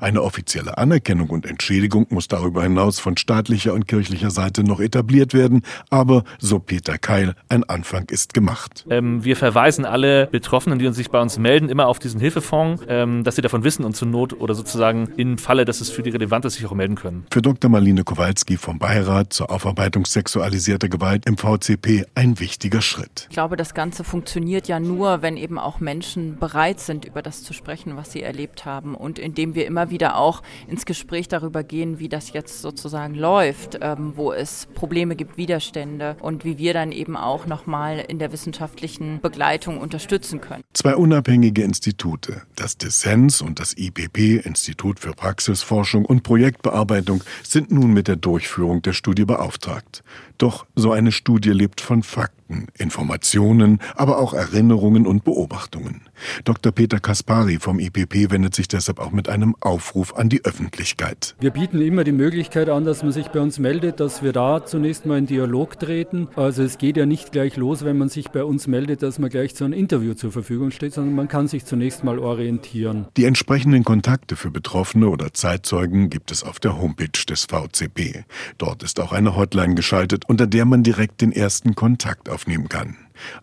Eine 0.00 0.22
offizielle 0.22 0.78
Anerkennung 0.78 1.30
und 1.30 1.46
Entschädigung 1.46 2.06
muss 2.10 2.28
darüber 2.28 2.62
hinaus 2.62 3.00
von 3.00 3.16
staatlicher 3.16 3.72
und 3.72 3.88
kirchlicher 3.88 4.30
Seite 4.30 4.62
noch 4.62 4.80
etabliert 4.80 5.34
werden, 5.34 5.62
aber, 5.90 6.24
so 6.38 6.58
Peter 6.58 6.98
Keil, 6.98 7.34
ein 7.48 7.64
Anfang 7.64 8.08
ist 8.10 8.34
gemacht. 8.34 8.84
Ähm, 8.90 9.24
wir 9.24 9.36
verweisen 9.36 9.84
alle 9.84 10.26
Betroffenen, 10.26 10.78
die 10.78 10.86
uns 10.86 10.96
sich 10.96 11.10
bei 11.10 11.20
uns 11.20 11.38
melden, 11.38 11.68
immer 11.68 11.88
auf 11.88 11.98
diesen 11.98 12.20
Hilfefonds, 12.20 12.82
ähm, 12.88 13.24
dass 13.24 13.36
sie 13.36 13.42
davon 13.42 13.64
wissen 13.64 13.84
und 13.84 13.96
zur 13.96 14.08
Not 14.08 14.38
oder 14.38 14.54
sozusagen 14.54 15.08
im 15.16 15.38
Falle, 15.38 15.64
dass 15.64 15.80
es 15.80 15.90
für 15.92 16.02
die 16.02 16.10
relevant 16.10 16.44
ist, 16.44 16.54
sich 16.54 16.66
auch 16.66 16.74
melden 16.74 16.94
können. 16.94 17.26
Für 17.30 17.42
Dr. 17.42 17.70
Marlene 17.70 18.04
Kowalski 18.04 18.56
vom 18.56 18.78
Beirat 18.78 19.32
zur 19.32 19.50
Aufarbeitung 19.50 20.06
sexualisierter 20.06 20.88
Gewalt 20.88 21.26
im 21.26 21.36
VCP 21.36 22.06
ein 22.14 22.40
wichtiger 22.40 22.80
Schritt. 22.80 23.26
Ich 23.28 23.34
glaube, 23.34 23.56
das 23.56 23.74
Ganze 23.74 24.04
funktioniert 24.04 24.68
ja 24.68 24.80
nur, 24.80 25.22
wenn 25.22 25.36
eben 25.36 25.58
auch 25.58 25.80
Menschen 25.80 26.38
bereit 26.38 26.80
sind, 26.80 27.04
über 27.04 27.22
das 27.22 27.42
zu 27.42 27.52
sprechen, 27.52 27.96
was 27.96 28.12
sie 28.12 28.22
erlebt 28.22 28.64
haben 28.64 28.94
und 28.94 29.18
indem 29.18 29.54
wir 29.54 29.66
immer 29.66 29.90
wieder 29.90 30.16
auch 30.16 30.42
ins 30.68 30.86
Gespräch 30.86 31.28
darüber 31.28 31.62
gehen, 31.62 31.98
wie 31.98 32.08
das 32.08 32.32
jetzt 32.32 32.62
sozusagen 32.62 33.14
läuft, 33.14 33.78
ähm, 33.80 34.12
wo 34.16 34.32
es 34.32 34.66
Probleme 34.74 35.16
gibt, 35.16 35.36
Widerstände 35.36 36.16
und 36.20 36.44
wie 36.44 36.58
wir 36.58 36.72
dann 36.74 36.92
eben 36.92 37.16
auch 37.16 37.46
nochmal 37.46 38.04
in 38.06 38.18
der 38.18 38.32
wissenschaftlichen 38.32 39.20
Begleitung 39.20 39.78
unterstützen 39.78 40.40
können. 40.40 40.62
Zwei 40.72 40.96
unabhängige 40.96 41.62
Institute, 41.62 42.42
das 42.56 42.78
Dissens 42.78 43.42
und 43.42 43.60
das 43.60 43.76
IPP, 43.76 44.44
Institut 44.44 44.98
für 44.98 45.12
Praxisforschung 45.12 45.81
und 46.04 46.22
Projektbearbeitung, 46.22 47.22
sind 47.42 47.70
nun 47.70 47.92
mit 47.92 48.08
der 48.08 48.16
Durchführung 48.16 48.82
der 48.82 48.92
Studie 48.92 49.24
beauftragt. 49.24 50.02
Doch 50.38 50.66
so 50.74 50.92
eine 50.92 51.12
Studie 51.12 51.50
lebt 51.50 51.80
von 51.80 52.02
Fakten, 52.02 52.41
Informationen, 52.78 53.78
aber 53.96 54.18
auch 54.18 54.34
Erinnerungen 54.34 55.06
und 55.06 55.24
Beobachtungen. 55.24 56.02
Dr. 56.44 56.72
Peter 56.72 57.00
Kaspari 57.00 57.58
vom 57.58 57.78
IPP 57.78 58.30
wendet 58.30 58.54
sich 58.54 58.68
deshalb 58.68 58.98
auch 58.98 59.12
mit 59.12 59.28
einem 59.28 59.56
Aufruf 59.60 60.14
an 60.14 60.28
die 60.28 60.44
Öffentlichkeit. 60.44 61.34
Wir 61.40 61.50
bieten 61.50 61.80
immer 61.80 62.04
die 62.04 62.12
Möglichkeit 62.12 62.68
an, 62.68 62.84
dass 62.84 63.02
man 63.02 63.12
sich 63.12 63.28
bei 63.28 63.40
uns 63.40 63.58
meldet, 63.58 64.00
dass 64.00 64.22
wir 64.22 64.32
da 64.32 64.64
zunächst 64.64 65.06
mal 65.06 65.18
in 65.18 65.26
Dialog 65.26 65.78
treten. 65.78 66.28
Also 66.36 66.62
es 66.62 66.78
geht 66.78 66.96
ja 66.96 67.06
nicht 67.06 67.32
gleich 67.32 67.56
los, 67.56 67.84
wenn 67.84 67.98
man 67.98 68.08
sich 68.08 68.30
bei 68.30 68.44
uns 68.44 68.66
meldet, 68.66 69.02
dass 69.02 69.18
man 69.18 69.30
gleich 69.30 69.54
zu 69.54 69.64
einem 69.64 69.74
Interview 69.74 70.14
zur 70.14 70.32
Verfügung 70.32 70.70
steht, 70.70 70.94
sondern 70.94 71.14
man 71.14 71.28
kann 71.28 71.48
sich 71.48 71.64
zunächst 71.64 72.04
mal 72.04 72.18
orientieren. 72.18 73.06
Die 73.16 73.24
entsprechenden 73.24 73.84
Kontakte 73.84 74.36
für 74.36 74.50
Betroffene 74.50 75.08
oder 75.08 75.32
Zeitzeugen 75.32 76.10
gibt 76.10 76.30
es 76.30 76.42
auf 76.42 76.60
der 76.60 76.80
Homepage 76.80 77.08
des 77.28 77.46
VCP. 77.46 78.24
Dort 78.58 78.82
ist 78.82 79.00
auch 79.00 79.12
eine 79.12 79.36
Hotline 79.36 79.74
geschaltet, 79.74 80.24
unter 80.28 80.46
der 80.46 80.64
man 80.64 80.82
direkt 80.82 81.20
den 81.20 81.32
ersten 81.32 81.74
Kontakt 81.74 82.28
aufnehmen 82.42 82.68
kann. 82.68 82.96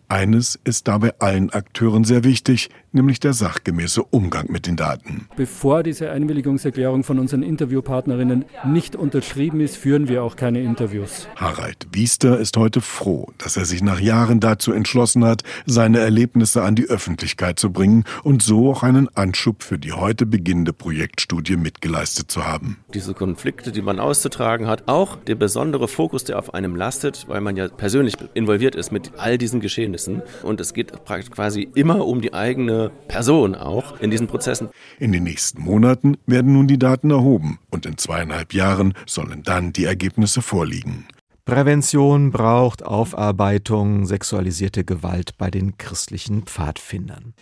Eines 0.08 0.58
ist 0.64 0.88
dabei 0.88 1.14
allen 1.18 1.50
Akteuren 1.50 2.04
sehr 2.04 2.24
wichtig, 2.24 2.70
nämlich 2.92 3.20
der 3.20 3.32
sachgemäße 3.32 4.02
Umgang 4.02 4.50
mit 4.50 4.66
den 4.66 4.76
Daten. 4.76 5.28
Bevor 5.36 5.82
diese 5.82 6.10
Einwilligungserklärung 6.10 7.04
von 7.04 7.18
unseren 7.18 7.42
Interviewpartnerinnen 7.42 8.44
nicht 8.66 8.96
unterschrieben 8.96 9.60
ist, 9.60 9.76
führen 9.76 10.08
wir 10.08 10.24
auch 10.24 10.36
keine 10.36 10.62
Interviews. 10.62 11.28
Harald 11.36 11.88
Wiester 11.92 12.38
ist 12.38 12.56
heute 12.56 12.80
froh, 12.80 13.28
dass 13.38 13.56
er 13.56 13.64
sich 13.64 13.82
nach 13.82 14.00
Jahren 14.00 14.40
dazu 14.40 14.72
entschlossen 14.72 15.24
hat, 15.24 15.42
seine 15.66 16.00
Erlebnisse 16.00 16.62
an 16.62 16.74
die 16.74 16.88
Öffentlichkeit 16.88 17.58
zu 17.58 17.72
bringen 17.72 18.04
und 18.22 18.42
so 18.42 18.70
auch 18.70 18.82
einen 18.82 19.08
Anschub 19.16 19.62
für 19.62 19.78
die 19.78 19.92
heute 19.92 20.26
beginnende 20.26 20.72
Projektstudie 20.72 21.56
mitgeleistet 21.56 22.30
zu 22.30 22.46
haben. 22.46 22.78
Diese 22.94 23.14
Konflikte, 23.14 23.72
die 23.72 23.82
man 23.82 24.00
auszutragen 24.00 24.66
hat, 24.66 24.88
auch 24.88 25.16
der 25.16 25.34
besondere 25.34 25.88
Fokus, 25.88 26.24
der 26.24 26.38
auf 26.38 26.54
einem 26.54 26.74
lastet, 26.76 27.26
weil 27.28 27.40
man 27.40 27.56
ja 27.56 27.68
persönlich 27.68 28.14
involviert 28.34 28.74
ist 28.74 28.90
mit 28.90 29.12
all 29.16 29.38
diesen 29.38 29.59
Geschehnissen 29.60 30.22
und 30.42 30.60
es 30.60 30.74
geht 30.74 30.92
quasi 31.04 31.68
immer 31.74 32.06
um 32.06 32.20
die 32.20 32.34
eigene 32.34 32.90
Person 33.08 33.54
auch 33.54 34.00
in 34.00 34.10
diesen 34.10 34.26
Prozessen. 34.26 34.68
In 34.98 35.12
den 35.12 35.24
nächsten 35.24 35.62
Monaten 35.62 36.16
werden 36.26 36.52
nun 36.52 36.66
die 36.66 36.78
Daten 36.78 37.10
erhoben 37.10 37.58
und 37.70 37.86
in 37.86 37.98
zweieinhalb 37.98 38.54
Jahren 38.54 38.94
sollen 39.06 39.42
dann 39.42 39.72
die 39.72 39.84
Ergebnisse 39.84 40.42
vorliegen. 40.42 41.06
Prävention 41.44 42.30
braucht 42.30 42.84
Aufarbeitung, 42.84 44.06
sexualisierte 44.06 44.84
Gewalt 44.84 45.36
bei 45.36 45.50
den 45.50 45.78
christlichen 45.78 46.42
Pfadfindern. 46.44 47.34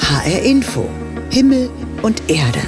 HR 0.00 0.42
Info. 0.42 0.88
Himmel 1.30 1.70
und 2.02 2.30
Erde. 2.30 2.60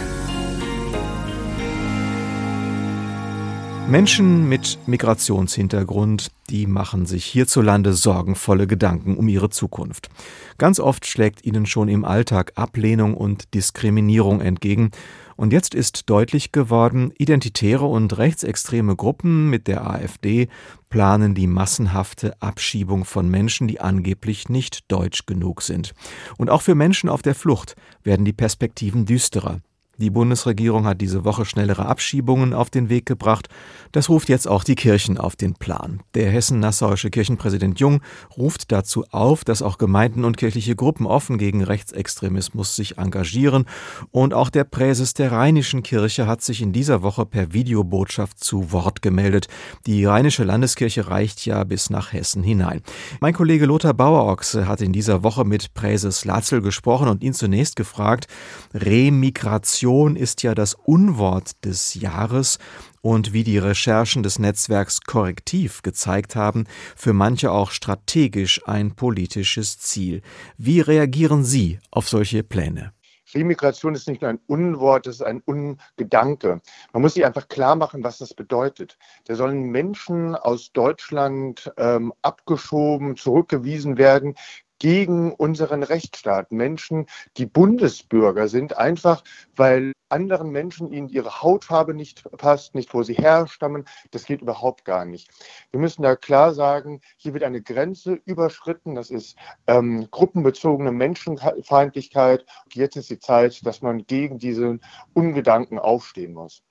Menschen 3.88 4.48
mit 4.48 4.78
Migrationshintergrund, 4.86 6.30
die 6.48 6.66
machen 6.66 7.04
sich 7.04 7.26
hierzulande 7.26 7.92
sorgenvolle 7.92 8.66
Gedanken 8.66 9.16
um 9.18 9.28
ihre 9.28 9.50
Zukunft. 9.50 10.08
Ganz 10.56 10.80
oft 10.80 11.06
schlägt 11.06 11.44
ihnen 11.44 11.66
schon 11.66 11.88
im 11.88 12.06
Alltag 12.06 12.52
Ablehnung 12.54 13.14
und 13.14 13.52
Diskriminierung 13.52 14.40
entgegen. 14.40 14.90
Und 15.36 15.52
jetzt 15.52 15.74
ist 15.74 16.08
deutlich 16.08 16.50
geworden, 16.50 17.12
identitäre 17.18 17.84
und 17.84 18.16
rechtsextreme 18.16 18.96
Gruppen 18.96 19.50
mit 19.50 19.68
der 19.68 19.86
AfD 19.86 20.48
planen 20.88 21.34
die 21.34 21.46
massenhafte 21.46 22.40
Abschiebung 22.40 23.04
von 23.04 23.28
Menschen, 23.28 23.68
die 23.68 23.80
angeblich 23.80 24.48
nicht 24.48 24.90
deutsch 24.90 25.26
genug 25.26 25.60
sind. 25.60 25.92
Und 26.38 26.48
auch 26.48 26.62
für 26.62 26.74
Menschen 26.74 27.10
auf 27.10 27.20
der 27.20 27.34
Flucht 27.34 27.76
werden 28.02 28.24
die 28.24 28.32
Perspektiven 28.32 29.04
düsterer. 29.04 29.60
Die 29.98 30.10
Bundesregierung 30.10 30.86
hat 30.86 31.00
diese 31.00 31.24
Woche 31.24 31.44
schnellere 31.44 31.86
Abschiebungen 31.86 32.52
auf 32.52 32.68
den 32.68 32.88
Weg 32.88 33.06
gebracht. 33.06 33.48
Das 33.92 34.08
ruft 34.08 34.28
jetzt 34.28 34.48
auch 34.48 34.64
die 34.64 34.74
Kirchen 34.74 35.18
auf 35.18 35.36
den 35.36 35.54
Plan. 35.54 36.02
Der 36.14 36.30
hessen-nassauische 36.30 37.10
Kirchenpräsident 37.10 37.78
Jung 37.78 38.00
ruft 38.36 38.72
dazu 38.72 39.04
auf, 39.12 39.44
dass 39.44 39.62
auch 39.62 39.78
Gemeinden 39.78 40.24
und 40.24 40.36
kirchliche 40.36 40.74
Gruppen 40.74 41.06
offen 41.06 41.38
gegen 41.38 41.62
Rechtsextremismus 41.62 42.74
sich 42.74 42.98
engagieren. 42.98 43.66
Und 44.10 44.34
auch 44.34 44.50
der 44.50 44.64
Präses 44.64 45.14
der 45.14 45.30
Rheinischen 45.30 45.84
Kirche 45.84 46.26
hat 46.26 46.42
sich 46.42 46.60
in 46.60 46.72
dieser 46.72 47.02
Woche 47.02 47.24
per 47.24 47.52
Videobotschaft 47.52 48.42
zu 48.42 48.72
Wort 48.72 49.00
gemeldet. 49.00 49.46
Die 49.86 50.04
Rheinische 50.04 50.42
Landeskirche 50.42 51.08
reicht 51.08 51.46
ja 51.46 51.62
bis 51.62 51.88
nach 51.88 52.12
Hessen 52.12 52.42
hinein. 52.42 52.82
Mein 53.20 53.34
Kollege 53.34 53.66
Lothar 53.66 53.94
Bauerochse 53.94 54.66
hat 54.66 54.80
in 54.80 54.92
dieser 54.92 55.22
Woche 55.22 55.44
mit 55.44 55.72
Präses 55.74 56.24
Latzel 56.24 56.62
gesprochen 56.62 57.06
und 57.06 57.22
ihn 57.22 57.32
zunächst 57.32 57.76
gefragt, 57.76 58.26
Remigration 58.72 59.83
Migration 59.84 60.16
ist 60.16 60.42
ja 60.42 60.54
das 60.54 60.72
Unwort 60.72 61.62
des 61.62 61.92
Jahres 61.92 62.58
und 63.02 63.34
wie 63.34 63.44
die 63.44 63.58
Recherchen 63.58 64.22
des 64.22 64.38
Netzwerks 64.38 65.02
Korrektiv 65.02 65.82
gezeigt 65.82 66.36
haben, 66.36 66.64
für 66.96 67.12
manche 67.12 67.50
auch 67.52 67.70
strategisch 67.70 68.66
ein 68.66 68.94
politisches 68.96 69.78
Ziel. 69.78 70.22
Wie 70.56 70.80
reagieren 70.80 71.44
Sie 71.44 71.80
auf 71.90 72.08
solche 72.08 72.42
Pläne? 72.42 72.94
Remigration 73.34 73.94
ist 73.94 74.08
nicht 74.08 74.22
nur 74.22 74.30
ein 74.30 74.40
Unwort, 74.46 75.06
es 75.06 75.16
ist 75.16 75.22
ein 75.22 75.42
Ungedanke. 75.44 76.62
Man 76.94 77.02
muss 77.02 77.12
sich 77.12 77.26
einfach 77.26 77.48
klar 77.48 77.76
machen, 77.76 78.02
was 78.02 78.16
das 78.16 78.32
bedeutet. 78.32 78.96
Da 79.26 79.34
sollen 79.34 79.64
Menschen 79.64 80.34
aus 80.34 80.72
Deutschland 80.72 81.70
ähm, 81.76 82.14
abgeschoben, 82.22 83.16
zurückgewiesen 83.16 83.98
werden, 83.98 84.34
gegen 84.78 85.32
unseren 85.32 85.82
Rechtsstaat. 85.82 86.52
Menschen, 86.52 87.06
die 87.36 87.46
Bundesbürger 87.46 88.48
sind, 88.48 88.76
einfach 88.76 89.22
weil 89.56 89.92
anderen 90.08 90.50
Menschen 90.50 90.92
ihnen 90.92 91.08
ihre 91.08 91.42
Hautfarbe 91.42 91.94
nicht 91.94 92.22
passt, 92.38 92.74
nicht 92.74 92.94
wo 92.94 93.02
sie 93.02 93.14
herstammen. 93.14 93.84
Das 94.12 94.24
geht 94.24 94.42
überhaupt 94.42 94.84
gar 94.84 95.04
nicht. 95.04 95.28
Wir 95.70 95.80
müssen 95.80 96.02
da 96.02 96.14
klar 96.16 96.54
sagen, 96.54 97.00
hier 97.16 97.34
wird 97.34 97.42
eine 97.42 97.62
Grenze 97.62 98.20
überschritten. 98.24 98.94
Das 98.94 99.10
ist 99.10 99.36
ähm, 99.66 100.08
gruppenbezogene 100.10 100.92
Menschenfeindlichkeit. 100.92 102.46
Jetzt 102.72 102.96
ist 102.96 103.10
die 103.10 103.18
Zeit, 103.18 103.66
dass 103.66 103.82
man 103.82 104.06
gegen 104.06 104.38
diesen 104.38 104.80
Ungedanken 105.14 105.78
aufstehen 105.78 106.32
muss. 106.32 106.62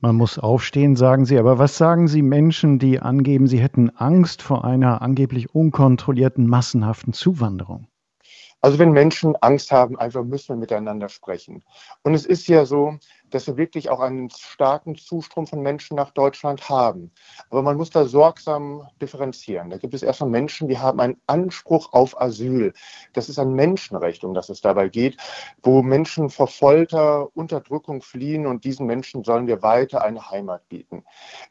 Man 0.00 0.14
muss 0.14 0.38
aufstehen, 0.38 0.94
sagen 0.94 1.24
Sie. 1.24 1.38
Aber 1.38 1.58
was 1.58 1.76
sagen 1.76 2.06
Sie 2.06 2.22
Menschen, 2.22 2.78
die 2.78 3.00
angeben, 3.00 3.48
sie 3.48 3.58
hätten 3.58 3.90
Angst 3.96 4.42
vor 4.42 4.64
einer 4.64 5.02
angeblich 5.02 5.52
unkontrollierten 5.52 6.46
massenhaften 6.46 7.12
Zuwanderung? 7.12 7.87
Also 8.60 8.78
wenn 8.78 8.90
Menschen 8.90 9.36
Angst 9.36 9.70
haben, 9.70 9.98
einfach 9.98 10.24
müssen 10.24 10.48
wir 10.48 10.56
miteinander 10.56 11.08
sprechen. 11.08 11.64
Und 12.02 12.14
es 12.14 12.26
ist 12.26 12.48
ja 12.48 12.64
so, 12.64 12.98
dass 13.30 13.46
wir 13.46 13.56
wirklich 13.56 13.88
auch 13.90 14.00
einen 14.00 14.30
starken 14.30 14.96
Zustrom 14.96 15.46
von 15.46 15.62
Menschen 15.62 15.96
nach 15.96 16.10
Deutschland 16.10 16.68
haben. 16.68 17.12
Aber 17.50 17.62
man 17.62 17.76
muss 17.76 17.90
da 17.90 18.04
sorgsam 18.06 18.88
differenzieren. 19.00 19.70
Da 19.70 19.76
gibt 19.76 19.94
es 19.94 20.02
erstmal 20.02 20.30
Menschen, 20.30 20.68
die 20.68 20.78
haben 20.78 20.98
einen 20.98 21.20
Anspruch 21.26 21.92
auf 21.92 22.20
Asyl. 22.20 22.72
Das 23.12 23.28
ist 23.28 23.38
ein 23.38 23.52
Menschenrecht, 23.52 24.24
um 24.24 24.34
das 24.34 24.48
es 24.48 24.60
dabei 24.60 24.88
geht, 24.88 25.16
wo 25.62 25.82
Menschen 25.82 26.30
vor 26.30 26.48
Folter, 26.48 27.28
Unterdrückung 27.36 28.02
fliehen 28.02 28.46
und 28.46 28.64
diesen 28.64 28.86
Menschen 28.86 29.22
sollen 29.22 29.46
wir 29.46 29.62
weiter 29.62 30.02
eine 30.02 30.30
Heimat 30.30 30.68
bieten. 30.68 31.04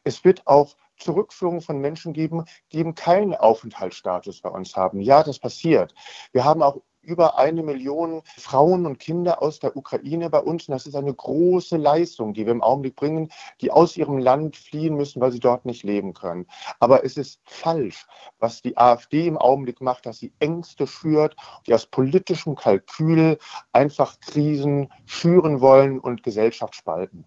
Es 0.04 0.24
wird 0.24 0.46
auch 0.46 0.76
Zurückführung 0.98 1.60
von 1.60 1.78
Menschen 1.78 2.12
geben, 2.12 2.44
die 2.72 2.78
eben 2.78 2.94
keinen 2.94 3.34
Aufenthaltsstatus 3.34 4.40
bei 4.42 4.50
uns 4.50 4.76
haben. 4.76 5.00
Ja, 5.00 5.22
das 5.22 5.38
passiert. 5.38 5.94
Wir 6.32 6.44
haben 6.44 6.62
auch 6.62 6.80
über 7.08 7.38
eine 7.38 7.62
Million 7.62 8.22
Frauen 8.36 8.84
und 8.84 8.98
Kinder 8.98 9.42
aus 9.42 9.58
der 9.58 9.76
Ukraine 9.76 10.28
bei 10.28 10.40
uns. 10.40 10.68
Und 10.68 10.72
das 10.72 10.86
ist 10.86 10.94
eine 10.94 11.14
große 11.14 11.78
Leistung, 11.78 12.34
die 12.34 12.44
wir 12.44 12.52
im 12.52 12.62
Augenblick 12.62 12.96
bringen, 12.96 13.30
die 13.62 13.70
aus 13.70 13.96
ihrem 13.96 14.18
Land 14.18 14.56
fliehen 14.56 14.94
müssen, 14.94 15.20
weil 15.20 15.32
sie 15.32 15.40
dort 15.40 15.64
nicht 15.64 15.82
leben 15.82 16.12
können. 16.12 16.46
Aber 16.80 17.04
es 17.04 17.16
ist 17.16 17.40
falsch, 17.44 18.06
was 18.38 18.60
die 18.60 18.76
AfD 18.76 19.26
im 19.26 19.38
Augenblick 19.38 19.80
macht, 19.80 20.04
dass 20.04 20.18
sie 20.18 20.32
Ängste 20.38 20.86
schürt, 20.86 21.34
die 21.66 21.74
aus 21.74 21.86
politischem 21.86 22.54
Kalkül 22.54 23.38
einfach 23.72 24.20
Krisen 24.20 24.92
schüren 25.06 25.62
wollen 25.62 25.98
und 25.98 26.22
Gesellschaft 26.22 26.74
spalten. 26.74 27.24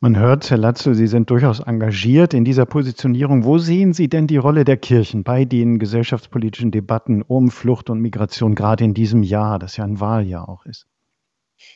Man 0.00 0.16
hört, 0.16 0.48
Herr 0.48 0.58
Latzel, 0.58 0.94
Sie 0.94 1.08
sind 1.08 1.28
durchaus 1.28 1.58
engagiert 1.58 2.32
in 2.32 2.44
dieser 2.44 2.66
Positionierung. 2.66 3.42
Wo 3.42 3.58
sehen 3.58 3.92
Sie 3.92 4.08
denn 4.08 4.28
die 4.28 4.36
Rolle 4.36 4.64
der 4.64 4.76
Kirchen 4.76 5.24
bei 5.24 5.44
den 5.44 5.80
gesellschaftspolitischen 5.80 6.70
Debatten 6.70 7.22
um 7.22 7.50
Flucht 7.50 7.90
und 7.90 8.00
Migration, 8.00 8.54
gerade 8.54 8.84
in 8.84 8.94
diesem 8.94 9.24
Jahr, 9.24 9.58
das 9.58 9.76
ja 9.76 9.82
ein 9.82 9.98
Wahljahr 9.98 10.48
auch 10.48 10.64
ist? 10.66 10.86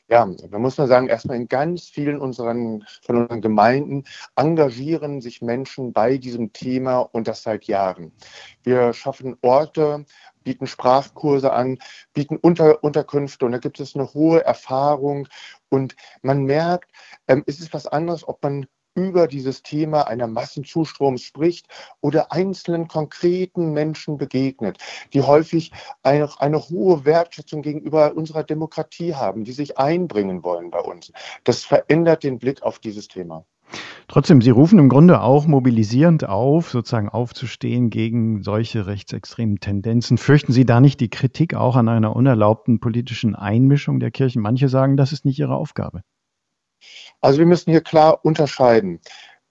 Ja, 0.09 0.25
da 0.51 0.59
muss 0.59 0.79
man 0.79 0.87
sagen, 0.87 1.09
erstmal 1.09 1.37
in 1.37 1.49
ganz 1.49 1.89
vielen 1.89 2.21
unseren, 2.21 2.85
von 3.03 3.17
unseren 3.17 3.41
Gemeinden 3.41 4.05
engagieren 4.37 5.21
sich 5.21 5.43
Menschen 5.43 5.93
bei 5.93 6.17
diesem 6.17 6.53
Thema 6.53 7.01
und 7.01 7.27
das 7.27 7.43
seit 7.43 7.65
Jahren. 7.65 8.13
Wir 8.63 8.93
schaffen 8.93 9.37
Orte, 9.43 10.05
bieten 10.43 10.67
Sprachkurse 10.67 11.53
an, 11.53 11.79
bieten 12.13 12.37
Unter 12.37 12.83
Unterkünfte 12.85 13.47
und 13.47 13.53
da 13.53 13.59
gibt 13.59 13.81
es 13.81 13.95
eine 13.95 14.13
hohe 14.15 14.45
Erfahrung 14.45 15.29
und 15.69 15.97
man 16.23 16.45
merkt, 16.45 16.91
ähm, 17.29 17.45
es 17.47 17.61
ist 17.61 17.73
was 17.73 17.87
anderes, 17.87 18.27
ob 18.27 18.43
man 18.43 18.67
über 18.95 19.27
dieses 19.27 19.63
Thema 19.63 20.07
einer 20.07 20.27
Massenzustroms 20.27 21.23
spricht 21.23 21.67
oder 22.01 22.33
einzelnen 22.33 22.89
konkreten 22.89 23.73
Menschen 23.73 24.19
begegnet, 24.19 24.79
die 25.13 25.23
häufig 25.23 25.73
eine, 26.03 26.29
eine 26.41 26.69
hohe 26.69 27.05
Wertschätzung 27.05 27.63
gegenüber 27.63 28.15
unserer 28.15 28.45
Demokratie 28.45 29.15
haben, 29.15 29.45
die 29.45 29.53
sich 29.53 29.79
einbringen 29.79 30.43
wollen 30.43 30.71
bei 30.71 30.81
uns. 30.81 31.13
Das 31.45 31.65
verändert 31.65 32.23
den 32.23 32.39
Blick 32.39 32.63
auf 32.63 32.79
dieses 32.79 33.09
Thema. 33.09 33.47
Trotzdem, 34.09 34.43
Sie 34.43 34.51
rufen 34.51 34.79
im 34.79 34.89
Grunde 34.89 35.23
auch 35.23 35.47
mobilisierend 35.47 36.29
auf, 36.29 36.71
sozusagen 36.71 37.09
aufzustehen 37.09 37.91
gegen 37.91 38.43
solche 38.43 38.87
rechtsextremen 38.87 39.61
Tendenzen. 39.61 40.19
Fürchten 40.19 40.53
Sie 40.53 40.67
da 40.67 40.81
nicht 40.81 41.01
die 41.01 41.09
Kritik 41.09 41.55
auch 41.55 41.77
an 41.77 41.89
einer 41.89 42.15
unerlaubten 42.15 42.81
politischen 42.81 43.35
Einmischung 43.35 44.01
der 44.01 44.11
Kirchen? 44.11 44.43
Manche 44.43 44.69
sagen, 44.69 44.97
das 44.97 45.13
ist 45.13 45.25
nicht 45.25 45.39
Ihre 45.39 45.55
Aufgabe. 45.55 46.03
Also 47.21 47.39
wir 47.39 47.47
müssen 47.47 47.71
hier 47.71 47.81
klar 47.81 48.25
unterscheiden. 48.25 49.01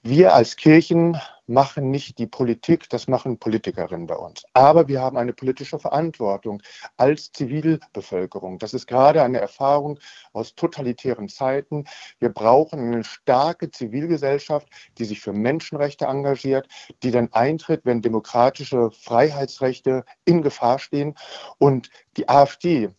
Wir 0.03 0.33
als 0.33 0.55
Kirchen 0.55 1.17
machen 1.51 1.91
nicht 1.91 2.17
die 2.17 2.27
Politik, 2.27 2.89
das 2.89 3.07
machen 3.07 3.37
Politikerinnen 3.37 4.07
bei 4.07 4.15
uns. 4.15 4.43
Aber 4.53 4.87
wir 4.87 5.01
haben 5.01 5.17
eine 5.17 5.33
politische 5.33 5.79
Verantwortung 5.79 6.61
als 6.97 7.31
Zivilbevölkerung. 7.31 8.57
Das 8.57 8.73
ist 8.73 8.87
gerade 8.87 9.21
eine 9.21 9.39
Erfahrung 9.39 9.99
aus 10.33 10.55
totalitären 10.55 11.29
Zeiten. 11.29 11.85
Wir 12.19 12.29
brauchen 12.29 12.79
eine 12.79 13.03
starke 13.03 13.69
Zivilgesellschaft, 13.69 14.67
die 14.97 15.05
sich 15.05 15.19
für 15.19 15.33
Menschenrechte 15.33 16.05
engagiert, 16.05 16.67
die 17.03 17.11
dann 17.11 17.31
eintritt, 17.33 17.81
wenn 17.83 18.01
demokratische 18.01 18.91
Freiheitsrechte 18.91 20.05
in 20.25 20.41
Gefahr 20.41 20.79
stehen. 20.79 21.15
Und 21.57 21.89
die 22.17 22.29
AfD 22.29 22.89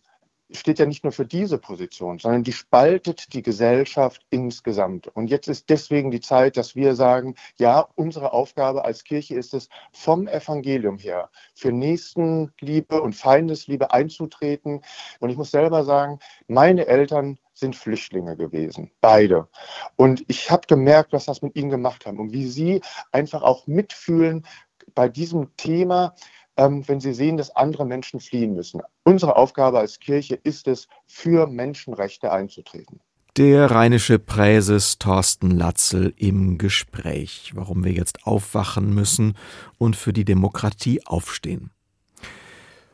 steht 0.53 0.79
ja 0.79 0.85
nicht 0.85 1.03
nur 1.03 1.13
für 1.13 1.25
diese 1.25 1.57
Position, 1.57 2.19
sondern 2.19 2.43
die 2.43 2.53
spaltet 2.53 3.33
die 3.33 3.41
Gesellschaft 3.41 4.25
insgesamt. 4.29 5.07
Und 5.07 5.27
jetzt 5.27 5.47
ist 5.47 5.69
deswegen 5.69 6.11
die 6.11 6.21
Zeit, 6.21 6.57
dass 6.57 6.75
wir 6.75 6.95
sagen, 6.95 7.35
ja, 7.57 7.87
unsere 7.95 8.33
Aufgabe 8.33 8.85
als 8.85 9.03
Kirche 9.03 9.35
ist 9.35 9.53
es, 9.53 9.69
vom 9.91 10.27
Evangelium 10.27 10.97
her 10.97 11.29
für 11.55 11.71
Nächstenliebe 11.71 13.01
und 13.01 13.15
Feindesliebe 13.15 13.91
einzutreten. 13.91 14.81
Und 15.19 15.29
ich 15.29 15.37
muss 15.37 15.51
selber 15.51 15.83
sagen, 15.83 16.19
meine 16.47 16.87
Eltern 16.87 17.39
sind 17.53 17.75
Flüchtlinge 17.75 18.35
gewesen, 18.35 18.91
beide. 18.99 19.47
Und 19.95 20.23
ich 20.27 20.49
habe 20.49 20.67
gemerkt, 20.67 21.13
was 21.13 21.25
das 21.25 21.41
mit 21.41 21.55
ihnen 21.55 21.69
gemacht 21.69 22.05
haben 22.05 22.19
und 22.19 22.33
wie 22.33 22.47
sie 22.47 22.81
einfach 23.11 23.43
auch 23.43 23.67
mitfühlen 23.67 24.45
bei 24.95 25.07
diesem 25.07 25.55
Thema, 25.55 26.15
ähm, 26.57 26.87
wenn 26.87 26.99
sie 26.99 27.13
sehen, 27.13 27.37
dass 27.37 27.55
andere 27.55 27.85
Menschen 27.85 28.19
fliehen 28.19 28.53
müssen. 28.53 28.81
Unsere 29.03 29.35
Aufgabe 29.35 29.79
als 29.79 29.99
Kirche 29.99 30.35
ist 30.35 30.67
es, 30.67 30.87
für 31.05 31.47
Menschenrechte 31.47 32.31
einzutreten. 32.31 32.99
Der 33.37 33.71
rheinische 33.71 34.19
Präses 34.19 34.99
Thorsten 34.99 35.49
Latzel 35.49 36.13
im 36.17 36.59
Gespräch, 36.59 37.51
warum 37.55 37.83
wir 37.83 37.91
jetzt 37.91 38.27
aufwachen 38.27 38.93
müssen 38.93 39.35
und 39.79 39.95
für 39.95 40.13
die 40.13 40.25
Demokratie 40.25 41.03
aufstehen. 41.05 41.71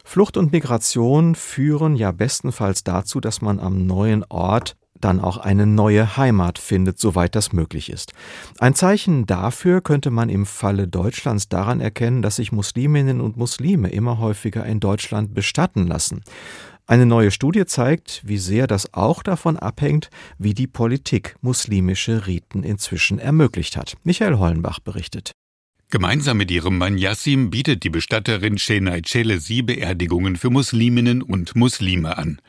Flucht 0.06 0.38
und 0.38 0.54
Migration 0.54 1.36
führen 1.36 1.96
ja 1.96 2.12
bestenfalls 2.12 2.84
dazu, 2.84 3.20
dass 3.20 3.42
man 3.42 3.60
am 3.60 3.86
neuen 3.86 4.24
Ort 4.30 4.78
dann 5.02 5.20
auch 5.20 5.38
eine 5.38 5.66
neue 5.66 6.18
Heimat 6.18 6.60
findet, 6.60 7.00
soweit 7.00 7.36
das 7.36 7.54
möglich 7.54 7.90
ist. 7.90 8.14
Ein 8.60 8.76
Zeichen 8.76 9.26
dafür 9.26 9.82
könnte 9.82 10.12
man 10.12 10.30
im 10.30 10.46
Falle 10.46 10.88
Deutschlands 10.88 11.50
daran 11.50 11.82
erkennen, 11.82 12.22
dass 12.22 12.38
sich 12.38 12.52
Musliminnen 12.52 13.22
und 13.22 13.38
Muslime 13.38 13.90
immer 13.90 14.20
häufiger 14.20 14.66
in 14.66 14.80
Deutschland 14.80 15.34
bestatten 15.34 15.88
lassen. 15.88 16.22
Eine 16.88 17.06
neue 17.06 17.30
Studie 17.30 17.66
zeigt, 17.66 18.24
wie 18.26 18.40
sehr 18.40 18.66
das 18.66 18.96
auch 18.96 19.22
davon 19.22 19.58
abhängt, 19.58 20.10
wie 20.40 20.56
die 20.56 20.66
Politik 20.66 21.36
muslimische 21.42 22.26
Riten 22.26 22.64
inzwischen 22.64 23.20
ermöglicht 23.20 23.78
hat. 23.78 23.96
Michael 24.04 24.40
Hollenbach 24.40 24.80
berichtet. 24.80 25.34
Gemeinsam 25.92 26.38
mit 26.38 26.52
ihrem 26.52 26.78
Mann 26.78 27.00
Yassim 27.00 27.50
bietet 27.50 27.84
die 27.84 27.90
Bestatterin 27.90 28.60
Shenai 28.60 29.02
Chelesi 29.02 29.64
Beerdigungen 29.64 30.36
für 30.36 30.52
Musliminnen 30.52 31.24
und 31.24 31.56
Muslime 31.56 32.16
an. 32.16 32.40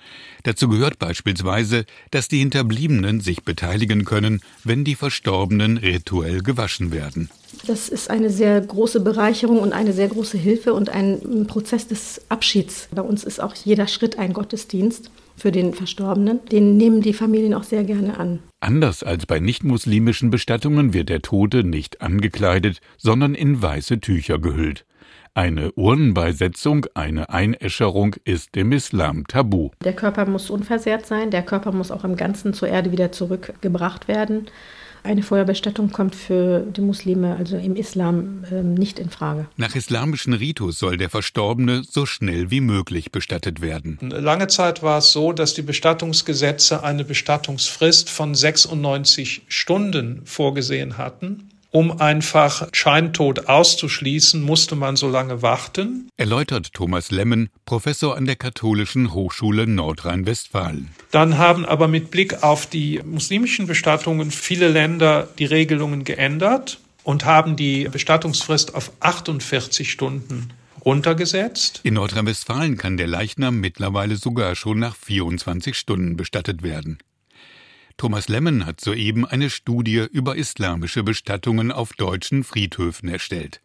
Dazu 0.42 0.68
gehört 0.68 0.98
beispielsweise, 0.98 1.86
dass 2.10 2.28
die 2.28 2.40
Hinterbliebenen 2.40 3.20
sich 3.20 3.42
beteiligen 3.42 4.04
können, 4.04 4.42
wenn 4.62 4.84
die 4.84 4.94
Verstorbenen 4.94 5.78
rituell 5.78 6.42
gewaschen 6.42 6.92
werden. 6.92 7.30
Das 7.66 7.88
ist 7.88 8.10
eine 8.10 8.28
sehr 8.28 8.60
große 8.60 9.00
Bereicherung 9.00 9.60
und 9.60 9.72
eine 9.72 9.94
sehr 9.94 10.08
große 10.08 10.36
Hilfe 10.36 10.74
und 10.74 10.90
ein 10.90 11.46
Prozess 11.46 11.86
des 11.86 12.20
Abschieds. 12.28 12.88
Bei 12.94 13.00
uns 13.00 13.24
ist 13.24 13.40
auch 13.40 13.54
jeder 13.54 13.86
Schritt 13.86 14.18
ein 14.18 14.34
Gottesdienst 14.34 15.10
für 15.40 15.52
den 15.52 15.74
Verstorbenen. 15.74 16.40
Den 16.50 16.76
nehmen 16.76 17.00
die 17.00 17.12
Familien 17.12 17.54
auch 17.54 17.64
sehr 17.64 17.84
gerne 17.84 18.18
an. 18.18 18.40
Anders 18.60 19.02
als 19.02 19.26
bei 19.26 19.40
nichtmuslimischen 19.40 20.30
Bestattungen 20.30 20.92
wird 20.92 21.08
der 21.08 21.22
Tote 21.22 21.64
nicht 21.64 22.02
angekleidet, 22.02 22.80
sondern 22.98 23.34
in 23.34 23.60
weiße 23.60 24.00
Tücher 24.00 24.38
gehüllt. 24.38 24.84
Eine 25.32 25.72
Urnenbeisetzung, 25.72 26.86
eine 26.94 27.30
Einäscherung 27.30 28.16
ist 28.24 28.56
im 28.56 28.72
Islam 28.72 29.26
tabu. 29.28 29.70
Der 29.84 29.92
Körper 29.92 30.26
muss 30.26 30.50
unversehrt 30.50 31.06
sein, 31.06 31.30
der 31.30 31.42
Körper 31.42 31.70
muss 31.70 31.92
auch 31.92 32.02
im 32.04 32.16
Ganzen 32.16 32.52
zur 32.52 32.68
Erde 32.68 32.90
wieder 32.90 33.12
zurückgebracht 33.12 34.08
werden. 34.08 34.46
Eine 35.02 35.22
Feuerbestattung 35.22 35.90
kommt 35.90 36.14
für 36.14 36.60
die 36.60 36.80
Muslime, 36.80 37.36
also 37.36 37.56
im 37.56 37.76
Islam, 37.76 38.44
ähm, 38.50 38.74
nicht 38.74 38.98
in 38.98 39.10
Frage. 39.10 39.46
Nach 39.56 39.74
islamischen 39.74 40.32
Ritus 40.32 40.78
soll 40.78 40.96
der 40.96 41.10
Verstorbene 41.10 41.82
so 41.88 42.06
schnell 42.06 42.50
wie 42.50 42.60
möglich 42.60 43.12
bestattet 43.12 43.60
werden. 43.60 43.98
Lange 44.00 44.48
Zeit 44.48 44.82
war 44.82 44.98
es 44.98 45.12
so, 45.12 45.32
dass 45.32 45.54
die 45.54 45.62
Bestattungsgesetze 45.62 46.84
eine 46.84 47.04
Bestattungsfrist 47.04 48.10
von 48.10 48.34
96 48.34 49.42
Stunden 49.48 50.22
vorgesehen 50.24 50.98
hatten. 50.98 51.49
Um 51.72 52.00
einfach 52.00 52.68
Scheintod 52.72 53.46
auszuschließen, 53.48 54.42
musste 54.42 54.74
man 54.74 54.96
so 54.96 55.08
lange 55.08 55.40
warten. 55.40 56.08
Erläutert 56.16 56.72
Thomas 56.72 57.12
Lemmen, 57.12 57.48
Professor 57.64 58.16
an 58.16 58.24
der 58.24 58.34
Katholischen 58.34 59.14
Hochschule 59.14 59.68
Nordrhein-Westfalen. 59.68 60.90
Dann 61.12 61.38
haben 61.38 61.64
aber 61.64 61.86
mit 61.86 62.10
Blick 62.10 62.42
auf 62.42 62.66
die 62.66 63.00
muslimischen 63.04 63.68
Bestattungen 63.68 64.32
viele 64.32 64.68
Länder 64.68 65.28
die 65.38 65.44
Regelungen 65.44 66.02
geändert 66.02 66.80
und 67.04 67.24
haben 67.24 67.54
die 67.54 67.88
Bestattungsfrist 67.88 68.74
auf 68.74 68.90
48 68.98 69.92
Stunden 69.92 70.52
runtergesetzt. 70.84 71.80
In 71.84 71.94
Nordrhein-Westfalen 71.94 72.78
kann 72.78 72.96
der 72.96 73.06
Leichnam 73.06 73.60
mittlerweile 73.60 74.16
sogar 74.16 74.56
schon 74.56 74.78
nach 74.78 74.96
24 74.96 75.76
Stunden 75.76 76.16
bestattet 76.16 76.62
werden. 76.62 76.98
Thomas 78.00 78.28
Lemmen 78.28 78.64
hat 78.64 78.80
soeben 78.80 79.26
eine 79.26 79.50
Studie 79.50 80.06
über 80.10 80.34
islamische 80.34 81.02
Bestattungen 81.02 81.70
auf 81.70 81.92
deutschen 81.92 82.44
Friedhöfen 82.44 83.10
erstellt. 83.10 83.60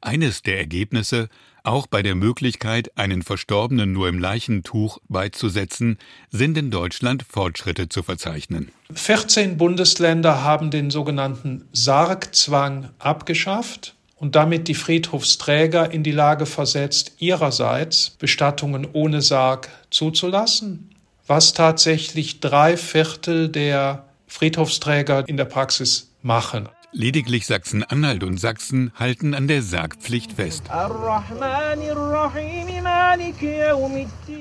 Eines 0.00 0.42
der 0.42 0.58
Ergebnisse, 0.58 1.28
auch 1.62 1.86
bei 1.86 2.02
der 2.02 2.16
Möglichkeit, 2.16 2.98
einen 2.98 3.22
Verstorbenen 3.22 3.92
nur 3.92 4.08
im 4.08 4.18
Leichentuch 4.18 4.98
beizusetzen, 5.08 5.98
sind 6.32 6.58
in 6.58 6.72
Deutschland 6.72 7.22
Fortschritte 7.30 7.88
zu 7.88 8.02
verzeichnen. 8.02 8.72
14 8.92 9.56
Bundesländer 9.56 10.42
haben 10.42 10.72
den 10.72 10.90
sogenannten 10.90 11.68
Sargzwang 11.72 12.90
abgeschafft 12.98 13.94
und 14.16 14.34
damit 14.34 14.66
die 14.66 14.74
Friedhofsträger 14.74 15.92
in 15.92 16.02
die 16.02 16.10
Lage 16.10 16.46
versetzt, 16.46 17.12
ihrerseits 17.18 18.16
Bestattungen 18.18 18.88
ohne 18.92 19.22
Sarg 19.22 19.68
zuzulassen 19.90 20.90
was 21.26 21.52
tatsächlich 21.52 22.40
drei 22.40 22.76
Viertel 22.76 23.48
der 23.48 24.04
Friedhofsträger 24.26 25.28
in 25.28 25.36
der 25.36 25.44
Praxis 25.44 26.12
machen. 26.22 26.68
Lediglich 26.92 27.46
Sachsen-Anhalt 27.46 28.24
und 28.24 28.40
Sachsen 28.40 28.90
halten 28.94 29.34
an 29.34 29.48
der 29.48 29.60
Sargpflicht 29.60 30.32
fest. 30.32 30.62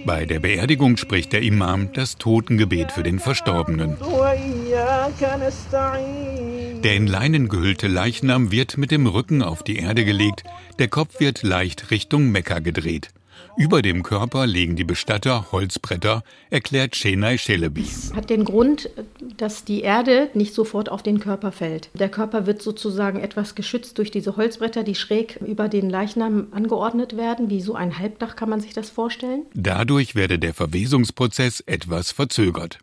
Bei 0.06 0.26
der 0.26 0.40
Beerdigung 0.40 0.96
spricht 0.96 1.34
der 1.34 1.42
Imam 1.42 1.92
das 1.92 2.16
Totengebet 2.16 2.94
für 2.94 3.04
den 3.04 3.20
Verstorbenen. 3.20 3.98
Der 6.84 6.96
in 6.96 7.08
Leinen 7.08 7.50
gehüllte 7.50 7.88
Leichnam 7.88 8.52
wird 8.52 8.78
mit 8.78 8.92
dem 8.92 9.06
Rücken 9.06 9.42
auf 9.42 9.64
die 9.64 9.78
Erde 9.78 10.06
gelegt, 10.06 10.44
der 10.80 10.88
Kopf 10.88 11.20
wird 11.20 11.44
leicht 11.44 11.92
Richtung 11.92 12.32
Mekka 12.32 12.60
gedreht. 12.60 13.10
Über 13.58 13.82
dem 13.82 14.04
Körper 14.04 14.46
legen 14.48 14.76
die 14.76 14.84
Bestatter 14.84 15.52
Holzbretter, 15.52 16.24
erklärt 16.50 16.94
Chenai 16.94 17.38
Shelebi. 17.38 17.86
Hat 18.14 18.30
den 18.30 18.44
Grund, 18.44 18.90
dass 19.38 19.64
die 19.64 19.82
Erde 19.82 20.30
nicht 20.34 20.54
sofort 20.54 20.90
auf 20.90 21.04
den 21.04 21.20
Körper 21.20 21.52
fällt. 21.52 21.90
Der 21.94 22.10
Körper 22.10 22.46
wird 22.46 22.62
sozusagen 22.62 23.20
etwas 23.20 23.56
geschützt 23.56 23.98
durch 23.98 24.12
diese 24.12 24.36
Holzbretter, 24.36 24.84
die 24.84 24.96
schräg 24.96 25.40
über 25.46 25.70
den 25.70 25.90
Leichnam 25.90 26.48
angeordnet 26.52 27.16
werden. 27.18 27.50
Wie 27.50 27.62
so 27.62 27.76
ein 27.76 27.98
Halbdach 27.98 28.36
kann 28.36 28.50
man 28.50 28.62
sich 28.62 28.74
das 28.74 28.90
vorstellen. 28.90 29.44
Dadurch 29.54 30.16
werde 30.16 30.38
der 30.38 30.54
Verwesungsprozess 30.54 31.62
etwas 31.62 32.12
verzögert. 32.12 32.80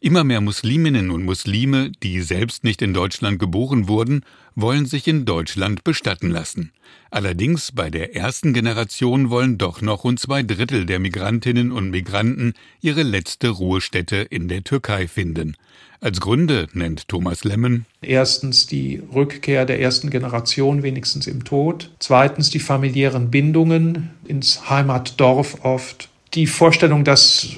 Immer 0.00 0.22
mehr 0.22 0.40
Musliminnen 0.40 1.10
und 1.10 1.24
Muslime, 1.24 1.90
die 2.04 2.20
selbst 2.20 2.62
nicht 2.62 2.82
in 2.82 2.94
Deutschland 2.94 3.40
geboren 3.40 3.88
wurden, 3.88 4.22
wollen 4.54 4.86
sich 4.86 5.08
in 5.08 5.24
Deutschland 5.24 5.82
bestatten 5.82 6.30
lassen. 6.30 6.70
Allerdings 7.10 7.72
bei 7.72 7.90
der 7.90 8.14
ersten 8.14 8.54
Generation 8.54 9.28
wollen 9.28 9.58
doch 9.58 9.82
noch 9.82 10.04
rund 10.04 10.20
zwei 10.20 10.44
Drittel 10.44 10.86
der 10.86 11.00
Migrantinnen 11.00 11.72
und 11.72 11.90
Migranten 11.90 12.54
ihre 12.80 13.02
letzte 13.02 13.48
Ruhestätte 13.48 14.18
in 14.18 14.46
der 14.46 14.62
Türkei 14.62 15.08
finden. 15.08 15.56
Als 16.00 16.20
Gründe 16.20 16.68
nennt 16.74 17.08
Thomas 17.08 17.42
Lemmen 17.42 17.84
erstens 18.00 18.68
die 18.68 19.02
Rückkehr 19.12 19.64
der 19.64 19.80
ersten 19.80 20.10
Generation 20.10 20.84
wenigstens 20.84 21.26
im 21.26 21.42
Tod, 21.42 21.90
zweitens 21.98 22.50
die 22.50 22.60
familiären 22.60 23.32
Bindungen 23.32 24.10
ins 24.24 24.70
Heimatdorf 24.70 25.64
oft, 25.64 26.08
die 26.34 26.46
Vorstellung, 26.46 27.02
dass 27.02 27.48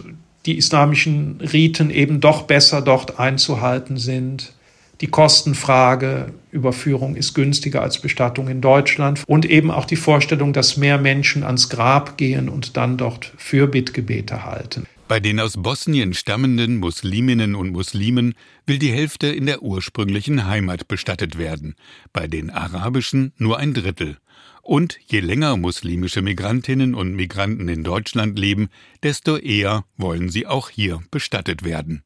die 0.51 0.59
islamischen 0.59 1.41
Riten 1.41 1.91
eben 1.91 2.21
doch 2.21 2.43
besser 2.43 2.83
dort 2.83 3.21
einzuhalten 3.21 3.97
sind. 3.99 4.53
Die 5.01 5.07
Kostenfrage, 5.07 6.35
Überführung 6.51 7.15
ist 7.15 7.35
günstiger 7.35 7.83
als 7.83 7.99
Bestattung 7.99 8.49
in 8.49 8.61
Deutschland 8.61 9.23
und 9.29 9.45
eben 9.47 9.71
auch 9.71 9.85
die 9.85 9.97
Vorstellung, 9.97 10.53
dass 10.53 10.77
mehr 10.77 10.99
Menschen 10.99 11.45
ans 11.45 11.69
Grab 11.69 12.19
gehen 12.19 12.49
und 12.49 12.77
dann 12.77 12.97
dort 12.97 13.33
Fürbittgebete 13.37 14.45
halten. 14.45 14.87
Bei 15.07 15.21
den 15.21 15.39
aus 15.39 15.55
Bosnien 15.57 16.15
stammenden 16.15 16.79
Musliminnen 16.79 17.55
und 17.55 17.71
Muslimen 17.71 18.35
will 18.67 18.79
die 18.79 18.93
Hälfte 18.93 19.29
in 19.29 19.47
der 19.47 19.63
ursprünglichen 19.63 20.47
Heimat 20.47 20.89
bestattet 20.89 21.39
werden, 21.39 21.77
bei 22.13 22.27
den 22.27 22.51
arabischen 22.51 23.33
nur 23.39 23.59
ein 23.59 23.73
Drittel. 23.73 24.19
Und 24.63 24.99
je 25.07 25.21
länger 25.21 25.57
muslimische 25.57 26.23
Migrantinnen 26.23 26.95
und 26.95 27.15
Migranten 27.15 27.69
in 27.69 27.83
Deutschland 27.83 28.39
leben, 28.39 28.69
desto 29.03 29.37
eher 29.37 29.85
wollen 29.97 30.29
sie 30.29 30.47
auch 30.47 30.69
hier 30.69 31.03
bestattet 31.11 31.65
werden. 31.65 32.03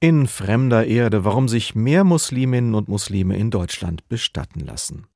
In 0.00 0.26
fremder 0.26 0.86
Erde, 0.86 1.24
warum 1.24 1.46
sich 1.46 1.74
mehr 1.74 2.04
Musliminnen 2.04 2.74
und 2.74 2.88
Muslime 2.88 3.36
in 3.36 3.50
Deutschland 3.50 4.08
bestatten 4.08 4.60
lassen. 4.60 5.06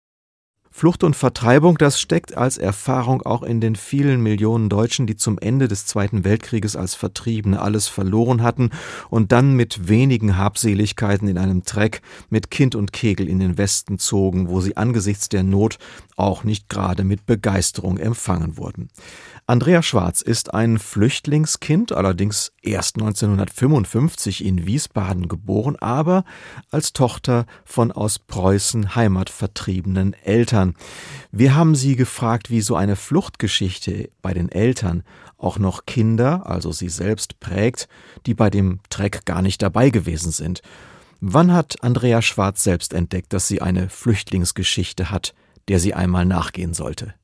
Flucht 0.77 1.05
und 1.05 1.15
Vertreibung, 1.15 1.79
das 1.79 2.01
steckt 2.01 2.37
als 2.37 2.59
Erfahrung 2.59 3.23
auch 3.23 3.45
in 3.45 3.61
den 3.61 3.77
vielen 3.77 4.21
Millionen 4.21 4.69
Deutschen, 4.69 5.07
die 5.07 5.15
zum 5.15 5.39
Ende 5.39 5.69
des 5.69 5.87
Zweiten 5.87 6.25
Weltkrieges 6.25 6.75
als 6.75 6.97
Vertriebene 6.97 7.63
alles 7.63 7.87
verloren 7.87 8.43
hatten 8.43 8.71
und 9.09 9.31
dann 9.31 9.55
mit 9.55 9.89
wenigen 9.89 10.37
Habseligkeiten 10.37 11.29
in 11.29 11.39
einem 11.39 11.63
Treck 11.63 12.03
mit 12.29 12.51
Kind 12.51 12.75
und 12.75 12.93
Kegel 12.93 13.29
in 13.29 13.39
den 13.39 13.57
Westen 13.57 14.01
zogen, 14.01 14.49
wo 14.49 14.61
sie 14.61 14.77
angesichts 14.77 15.29
der 15.29 15.45
Not 15.45 15.79
auch 16.17 16.43
nicht 16.43 16.69
gerade 16.69 17.05
mit 17.05 17.25
Begeisterung 17.25 17.97
empfangen 17.97 18.57
wurden. 18.57 18.89
Andrea 19.47 19.83
Schwarz 19.83 20.23
ist 20.23 20.55
ein 20.55 20.79
Flüchtlingskind, 20.79 21.93
allerdings 21.93 22.53
erst 22.63 22.97
1955 22.97 24.43
in 24.43 24.67
Wiesbaden 24.67 25.29
geboren, 25.29 25.77
aber 25.81 26.25
als 26.71 26.95
Tochter 26.95 27.45
von 27.65 27.93
aus 27.93 28.19
Preußen 28.19 28.95
heimatvertriebenen 28.95 30.15
Eltern. 30.25 30.63
Wir 31.31 31.55
haben 31.55 31.74
sie 31.74 31.96
gefragt, 31.96 32.50
wie 32.50 32.61
so 32.61 32.77
eine 32.77 32.96
Fluchtgeschichte 32.96 34.09
bei 34.22 34.33
den 34.33 34.50
Eltern 34.50 35.03
auch 35.37 35.59
noch 35.59 35.85
Kinder, 35.87 36.42
also 36.46 36.72
sie 36.72 36.88
selbst, 36.88 37.38
prägt, 37.40 37.88
die 38.27 38.35
bei 38.35 38.50
dem 38.50 38.81
Treck 38.88 39.27
gar 39.27 39.42
nicht 39.42 39.62
dabei 39.62 39.90
gewesen 39.90 40.33
sind. 40.33 40.62
Wann 41.20 41.53
hat 41.53 41.77
Andrea 41.83 42.22
Schwarz 42.22 42.62
selbst 42.64 42.92
entdeckt, 42.94 43.33
dass 43.33 43.48
sie 43.48 43.62
eine 43.62 43.88
Flüchtlingsgeschichte 43.88 45.11
hat, 45.11 45.35
der 45.68 45.79
sie 45.79 45.94
einmal 45.94 46.24
nachgehen 46.24 46.74
sollte? 46.74 47.14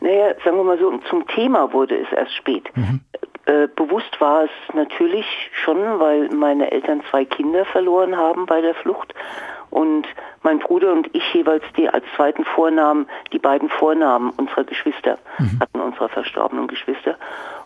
Naja, 0.00 0.34
sagen 0.44 0.56
wir 0.58 0.64
mal 0.64 0.78
so, 0.78 0.98
zum 1.08 1.26
Thema 1.28 1.72
wurde 1.72 1.96
es 1.98 2.12
erst 2.12 2.34
spät. 2.34 2.64
Mhm. 2.76 3.00
Äh, 3.46 3.68
bewusst 3.76 4.20
war 4.20 4.44
es 4.44 4.74
natürlich 4.74 5.24
schon, 5.52 5.78
weil 6.00 6.28
meine 6.30 6.70
Eltern 6.70 7.02
zwei 7.10 7.24
Kinder 7.24 7.64
verloren 7.64 8.16
haben 8.16 8.44
bei 8.44 8.60
der 8.60 8.74
Flucht 8.74 9.14
und 9.76 10.06
mein 10.42 10.58
Bruder 10.58 10.90
und 10.90 11.14
ich 11.14 11.34
jeweils 11.34 11.62
die 11.76 11.86
als 11.86 12.02
zweiten 12.16 12.46
Vornamen, 12.46 13.06
die 13.34 13.38
beiden 13.38 13.68
Vornamen 13.68 14.30
unserer 14.30 14.64
Geschwister 14.64 15.18
mhm. 15.36 15.60
hatten, 15.60 15.80
unserer 15.82 16.08
verstorbenen 16.08 16.66
Geschwister. 16.66 17.16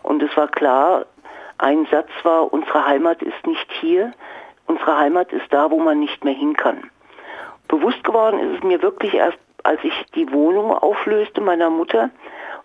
Und 0.03 0.21
es 0.21 0.35
war 0.35 0.49
klar, 0.49 1.05
ein 1.57 1.87
Satz 1.89 2.09
war, 2.23 2.51
unsere 2.51 2.85
Heimat 2.85 3.21
ist 3.21 3.47
nicht 3.47 3.71
hier, 3.79 4.11
unsere 4.67 4.97
Heimat 4.97 5.31
ist 5.31 5.45
da, 5.53 5.71
wo 5.71 5.79
man 5.79 6.01
nicht 6.01 6.25
mehr 6.25 6.33
hin 6.33 6.53
kann. 6.53 6.89
Bewusst 7.69 8.03
geworden 8.03 8.39
ist 8.39 8.57
es 8.57 8.63
mir 8.63 8.81
wirklich 8.81 9.13
erst 9.13 9.39
als 9.63 9.79
ich 9.83 9.93
die 10.13 10.29
Wohnung 10.33 10.71
auflöste 10.71 11.39
meiner 11.39 11.69
Mutter 11.69 12.09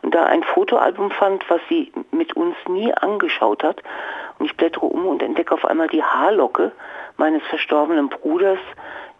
und 0.02 0.12
da 0.14 0.24
ein 0.24 0.42
Fotoalbum 0.42 1.12
fand, 1.12 1.48
was 1.48 1.60
sie 1.68 1.92
mit 2.10 2.34
uns 2.34 2.56
nie 2.68 2.92
angeschaut 2.94 3.62
hat. 3.62 3.80
Und 4.38 4.46
ich 4.46 4.56
blättere 4.56 4.86
um 4.86 5.06
und 5.06 5.22
entdecke 5.22 5.54
auf 5.54 5.64
einmal 5.64 5.88
die 5.88 6.02
Haarlocke 6.02 6.72
meines 7.16 7.42
verstorbenen 7.44 8.08
Bruders 8.08 8.58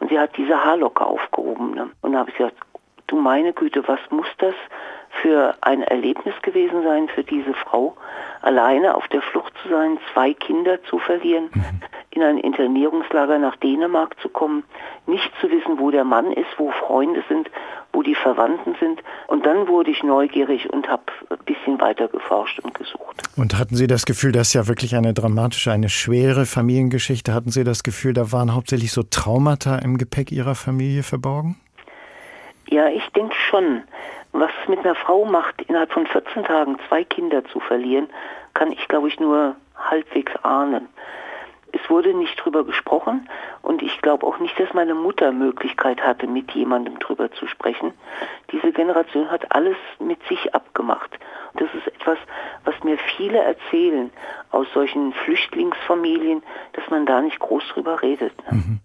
und 0.01 0.11
sie 0.11 0.19
hat 0.19 0.37
diese 0.37 0.63
Haarlocke 0.63 1.05
aufgehoben. 1.05 1.75
Ne? 1.75 1.91
Und 2.03 2.13
da 2.13 2.21
habe 2.21 2.31
ich 2.31 2.37
gesagt, 2.37 2.57
du 3.07 3.17
meine 3.17 3.53
Güte, 3.53 3.87
was 3.87 4.01
muss 4.11 4.27
das 4.39 4.55
für 5.23 5.55
ein 5.61 5.83
Erlebnis 5.83 6.35
gewesen 6.43 6.83
sein 6.83 7.09
für 7.09 7.25
diese 7.25 7.55
Frau, 7.55 7.97
alleine 8.43 8.95
auf 8.95 9.09
der 9.09 9.23
Flucht 9.23 9.53
zu 9.63 9.69
sein, 9.69 9.99
zwei 10.13 10.35
Kinder 10.35 10.83
zu 10.85 10.99
verlieren, 10.99 11.51
mhm. 11.53 11.81
In 12.17 12.23
ein 12.23 12.39
Internierungslager 12.39 13.39
nach 13.39 13.57
Dänemark 13.57 14.19
zu 14.21 14.29
kommen, 14.29 14.65
nicht 15.07 15.31
zu 15.41 15.51
wissen, 15.51 15.79
wo 15.79 15.91
der 15.91 16.05
Mann 16.05 16.33
ist, 16.33 16.49
wo 16.57 16.71
Freunde 16.73 17.23
sind, 17.29 17.51
wo 17.93 18.03
die 18.03 18.15
Verwandten 18.15 18.75
sind. 18.81 19.03
Und 19.29 19.47
dann 19.47 19.69
wurde 19.69 19.91
ich 19.91 20.03
neugierig 20.03 20.73
und 20.73 20.89
habe 20.89 21.05
ein 21.31 21.39
bisschen 21.45 21.81
weiter 21.81 22.09
geforscht 22.09 22.59
und 22.61 22.75
gesucht. 22.75 23.23
Und 23.37 23.59
hatten 23.59 23.77
Sie 23.77 23.87
das 23.87 24.07
Gefühl, 24.07 24.33
das 24.33 24.49
ist 24.49 24.55
ja 24.55 24.67
wirklich 24.67 24.97
eine 24.97 25.13
dramatische, 25.13 25.71
eine 25.71 25.89
schwere 25.89 26.47
Familiengeschichte, 26.47 27.35
hatten 27.35 27.51
Sie 27.51 27.65
das 27.65 27.83
Gefühl, 27.83 28.15
da 28.15 28.33
waren 28.33 28.55
hauptsächlich 28.55 28.93
so 28.93 29.03
Traumata 29.03 29.77
im 29.79 29.99
Gepäck 29.99 30.33
Ihrer 30.33 30.55
Familie 30.55 31.03
verborgen? 31.03 31.61
Ja, 32.69 32.89
ich 32.89 33.07
denke 33.15 33.35
schon. 33.49 33.83
Was 34.33 34.51
es 34.63 34.69
mit 34.69 34.81
einer 34.81 34.95
Frau 34.95 35.25
macht, 35.25 35.63
innerhalb 35.63 35.93
von 35.93 36.07
14 36.07 36.45
Tagen 36.45 36.77
zwei 36.89 37.05
Kinder 37.05 37.45
zu 37.47 37.61
verlieren, 37.61 38.09
kann 38.53 38.71
ich, 38.73 38.87
glaube 38.89 39.09
ich, 39.09 39.19
nur 39.19 39.57
halbwegs 39.77 40.33
ahnen. 40.43 40.89
Es 41.83 41.91
wurde 41.91 42.15
nicht 42.15 42.37
drüber 42.43 42.65
gesprochen 42.65 43.29
und 43.63 43.83
ich 43.83 44.01
glaube 44.01 44.27
auch 44.27 44.39
nicht, 44.39 44.59
dass 44.59 44.73
meine 44.73 44.95
Mutter 44.95 45.31
Möglichkeit 45.33 46.01
hatte, 46.01 46.27
mit 46.27 46.51
jemandem 46.53 46.99
drüber 46.99 47.31
zu 47.33 47.47
sprechen. 47.47 47.93
Diese 48.51 48.73
Generation 48.73 49.31
hat 49.31 49.53
alles 49.55 49.77
mit 49.99 50.19
sich 50.29 50.55
abgemacht. 50.55 51.19
Und 51.53 51.61
das 51.61 51.69
ist 51.75 51.87
etwas, 51.89 52.19
was 52.65 52.75
mir 52.83 52.97
viele 53.17 53.39
erzählen 53.39 54.11
aus 54.53 54.67
solchen 54.73 55.13
Flüchtlingsfamilien, 55.13 56.43
dass 56.73 56.89
man 56.89 57.05
da 57.05 57.21
nicht 57.21 57.39
groß 57.41 57.63
drüber 57.75 58.01
redet. 58.01 58.33
Ne? 58.51 58.59
Mhm. 58.59 58.81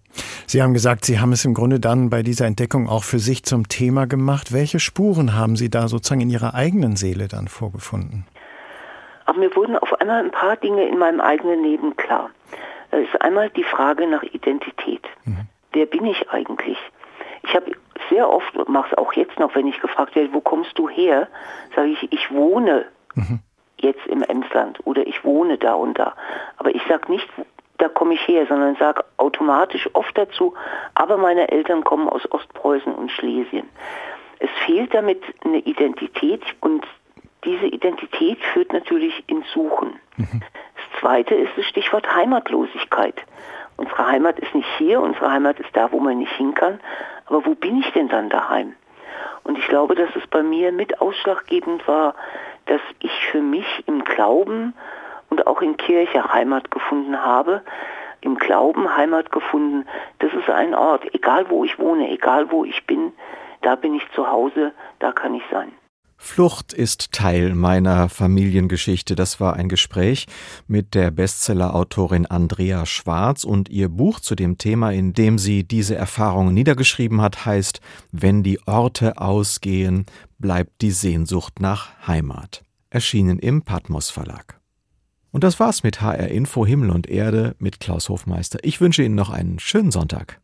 Sie 0.46 0.62
haben 0.62 0.74
gesagt, 0.74 1.06
Sie 1.06 1.18
haben 1.18 1.32
es 1.32 1.46
im 1.46 1.54
Grunde 1.54 1.80
dann 1.80 2.10
bei 2.10 2.22
dieser 2.22 2.44
Entdeckung 2.44 2.88
auch 2.88 3.04
für 3.04 3.18
sich 3.18 3.42
zum 3.44 3.68
Thema 3.68 4.06
gemacht. 4.06 4.52
Welche 4.52 4.80
Spuren 4.80 5.34
haben 5.34 5.56
Sie 5.56 5.70
da 5.70 5.88
sozusagen 5.88 6.20
in 6.20 6.28
Ihrer 6.28 6.54
eigenen 6.54 6.96
Seele 6.96 7.28
dann 7.28 7.48
vorgefunden? 7.48 8.26
Aber 9.24 9.38
mir 9.38 9.54
wurden 9.56 9.76
auf 9.76 9.98
einmal 9.98 10.22
ein 10.22 10.30
paar 10.30 10.56
Dinge 10.56 10.86
in 10.86 10.98
meinem 10.98 11.20
eigenen 11.20 11.62
Leben 11.62 11.96
klar. 11.96 12.28
Das 12.92 13.00
ist 13.00 13.22
einmal 13.22 13.48
die 13.48 13.64
Frage 13.64 14.06
nach 14.06 14.22
Identität. 14.22 15.02
Mhm. 15.24 15.48
Wer 15.72 15.86
bin 15.86 16.04
ich 16.04 16.30
eigentlich? 16.30 16.76
Ich 17.42 17.54
habe 17.54 17.72
sehr 18.10 18.28
oft, 18.28 18.68
mache 18.68 18.88
es 18.92 18.98
auch 18.98 19.14
jetzt 19.14 19.38
noch, 19.38 19.54
wenn 19.54 19.66
ich 19.66 19.80
gefragt 19.80 20.14
werde, 20.14 20.32
wo 20.34 20.40
kommst 20.40 20.78
du 20.78 20.90
her, 20.90 21.26
sage 21.74 21.88
ich, 21.88 22.12
ich 22.12 22.30
wohne 22.30 22.84
mhm. 23.14 23.40
jetzt 23.78 24.06
im 24.06 24.22
Emsland 24.22 24.78
oder 24.84 25.06
ich 25.06 25.24
wohne 25.24 25.56
da 25.56 25.72
und 25.72 25.98
da. 25.98 26.14
Aber 26.58 26.74
ich 26.74 26.82
sage 26.86 27.10
nicht, 27.10 27.26
da 27.78 27.88
komme 27.88 28.12
ich 28.12 28.28
her, 28.28 28.46
sondern 28.46 28.76
sage 28.76 29.02
automatisch 29.16 29.88
oft 29.94 30.16
dazu, 30.16 30.54
aber 30.94 31.16
meine 31.16 31.50
Eltern 31.50 31.84
kommen 31.84 32.10
aus 32.10 32.30
Ostpreußen 32.30 32.94
und 32.94 33.10
Schlesien. 33.10 33.70
Es 34.38 34.50
fehlt 34.66 34.92
damit 34.92 35.22
eine 35.44 35.60
Identität 35.60 36.42
und 36.60 36.86
diese 37.44 37.66
Identität 37.66 38.38
führt 38.52 38.74
natürlich 38.74 39.24
ins 39.28 39.50
Suchen. 39.52 39.98
Mhm. 40.18 40.42
Zweite 41.00 41.34
ist 41.34 41.52
das 41.56 41.66
Stichwort 41.66 42.14
Heimatlosigkeit. 42.14 43.14
Unsere 43.76 44.06
Heimat 44.06 44.38
ist 44.38 44.54
nicht 44.54 44.68
hier, 44.78 45.00
unsere 45.00 45.30
Heimat 45.30 45.58
ist 45.60 45.70
da, 45.74 45.90
wo 45.92 46.00
man 46.00 46.18
nicht 46.18 46.32
hin 46.32 46.54
kann. 46.54 46.80
Aber 47.26 47.44
wo 47.44 47.54
bin 47.54 47.80
ich 47.80 47.92
denn 47.92 48.08
dann 48.08 48.28
daheim? 48.28 48.74
Und 49.44 49.58
ich 49.58 49.66
glaube, 49.68 49.94
dass 49.94 50.14
es 50.14 50.26
bei 50.28 50.42
mir 50.42 50.72
mit 50.72 51.00
ausschlaggebend 51.00 51.86
war, 51.88 52.14
dass 52.66 52.80
ich 53.00 53.12
für 53.30 53.40
mich 53.40 53.66
im 53.86 54.04
Glauben 54.04 54.74
und 55.30 55.46
auch 55.46 55.62
in 55.62 55.76
Kirche 55.76 56.32
Heimat 56.32 56.70
gefunden 56.70 57.20
habe, 57.20 57.62
im 58.20 58.36
Glauben 58.36 58.96
Heimat 58.96 59.32
gefunden. 59.32 59.86
Das 60.20 60.32
ist 60.32 60.48
ein 60.48 60.74
Ort, 60.74 61.12
egal 61.14 61.50
wo 61.50 61.64
ich 61.64 61.78
wohne, 61.78 62.10
egal 62.10 62.50
wo 62.50 62.64
ich 62.64 62.86
bin, 62.86 63.12
da 63.62 63.74
bin 63.74 63.94
ich 63.94 64.08
zu 64.12 64.30
Hause, 64.30 64.72
da 65.00 65.12
kann 65.12 65.34
ich 65.34 65.42
sein. 65.50 65.72
Flucht 66.24 66.72
ist 66.72 67.12
Teil 67.12 67.54
meiner 67.54 68.08
Familiengeschichte. 68.08 69.16
Das 69.16 69.40
war 69.40 69.54
ein 69.54 69.68
Gespräch 69.68 70.26
mit 70.66 70.94
der 70.94 71.10
Bestsellerautorin 71.10 72.26
Andrea 72.26 72.86
Schwarz 72.86 73.44
und 73.44 73.68
ihr 73.68 73.90
Buch 73.90 74.20
zu 74.20 74.34
dem 74.34 74.56
Thema, 74.56 74.92
in 74.92 75.12
dem 75.12 75.36
sie 75.36 75.64
diese 75.64 75.96
Erfahrungen 75.96 76.54
niedergeschrieben 76.54 77.20
hat, 77.20 77.44
heißt 77.44 77.80
Wenn 78.12 78.44
die 78.44 78.66
Orte 78.66 79.18
ausgehen, 79.18 80.06
bleibt 80.38 80.80
die 80.80 80.92
Sehnsucht 80.92 81.60
nach 81.60 81.90
Heimat. 82.06 82.62
Erschienen 82.88 83.38
im 83.38 83.62
Patmos 83.62 84.08
Verlag. 84.08 84.60
Und 85.32 85.44
das 85.44 85.60
war's 85.60 85.82
mit 85.82 86.00
HR 86.00 86.28
Info 86.28 86.64
Himmel 86.64 86.90
und 86.90 87.08
Erde 87.08 87.56
mit 87.58 87.80
Klaus 87.80 88.08
Hofmeister. 88.08 88.60
Ich 88.62 88.80
wünsche 88.80 89.02
Ihnen 89.02 89.16
noch 89.16 89.30
einen 89.30 89.58
schönen 89.58 89.90
Sonntag. 89.90 90.41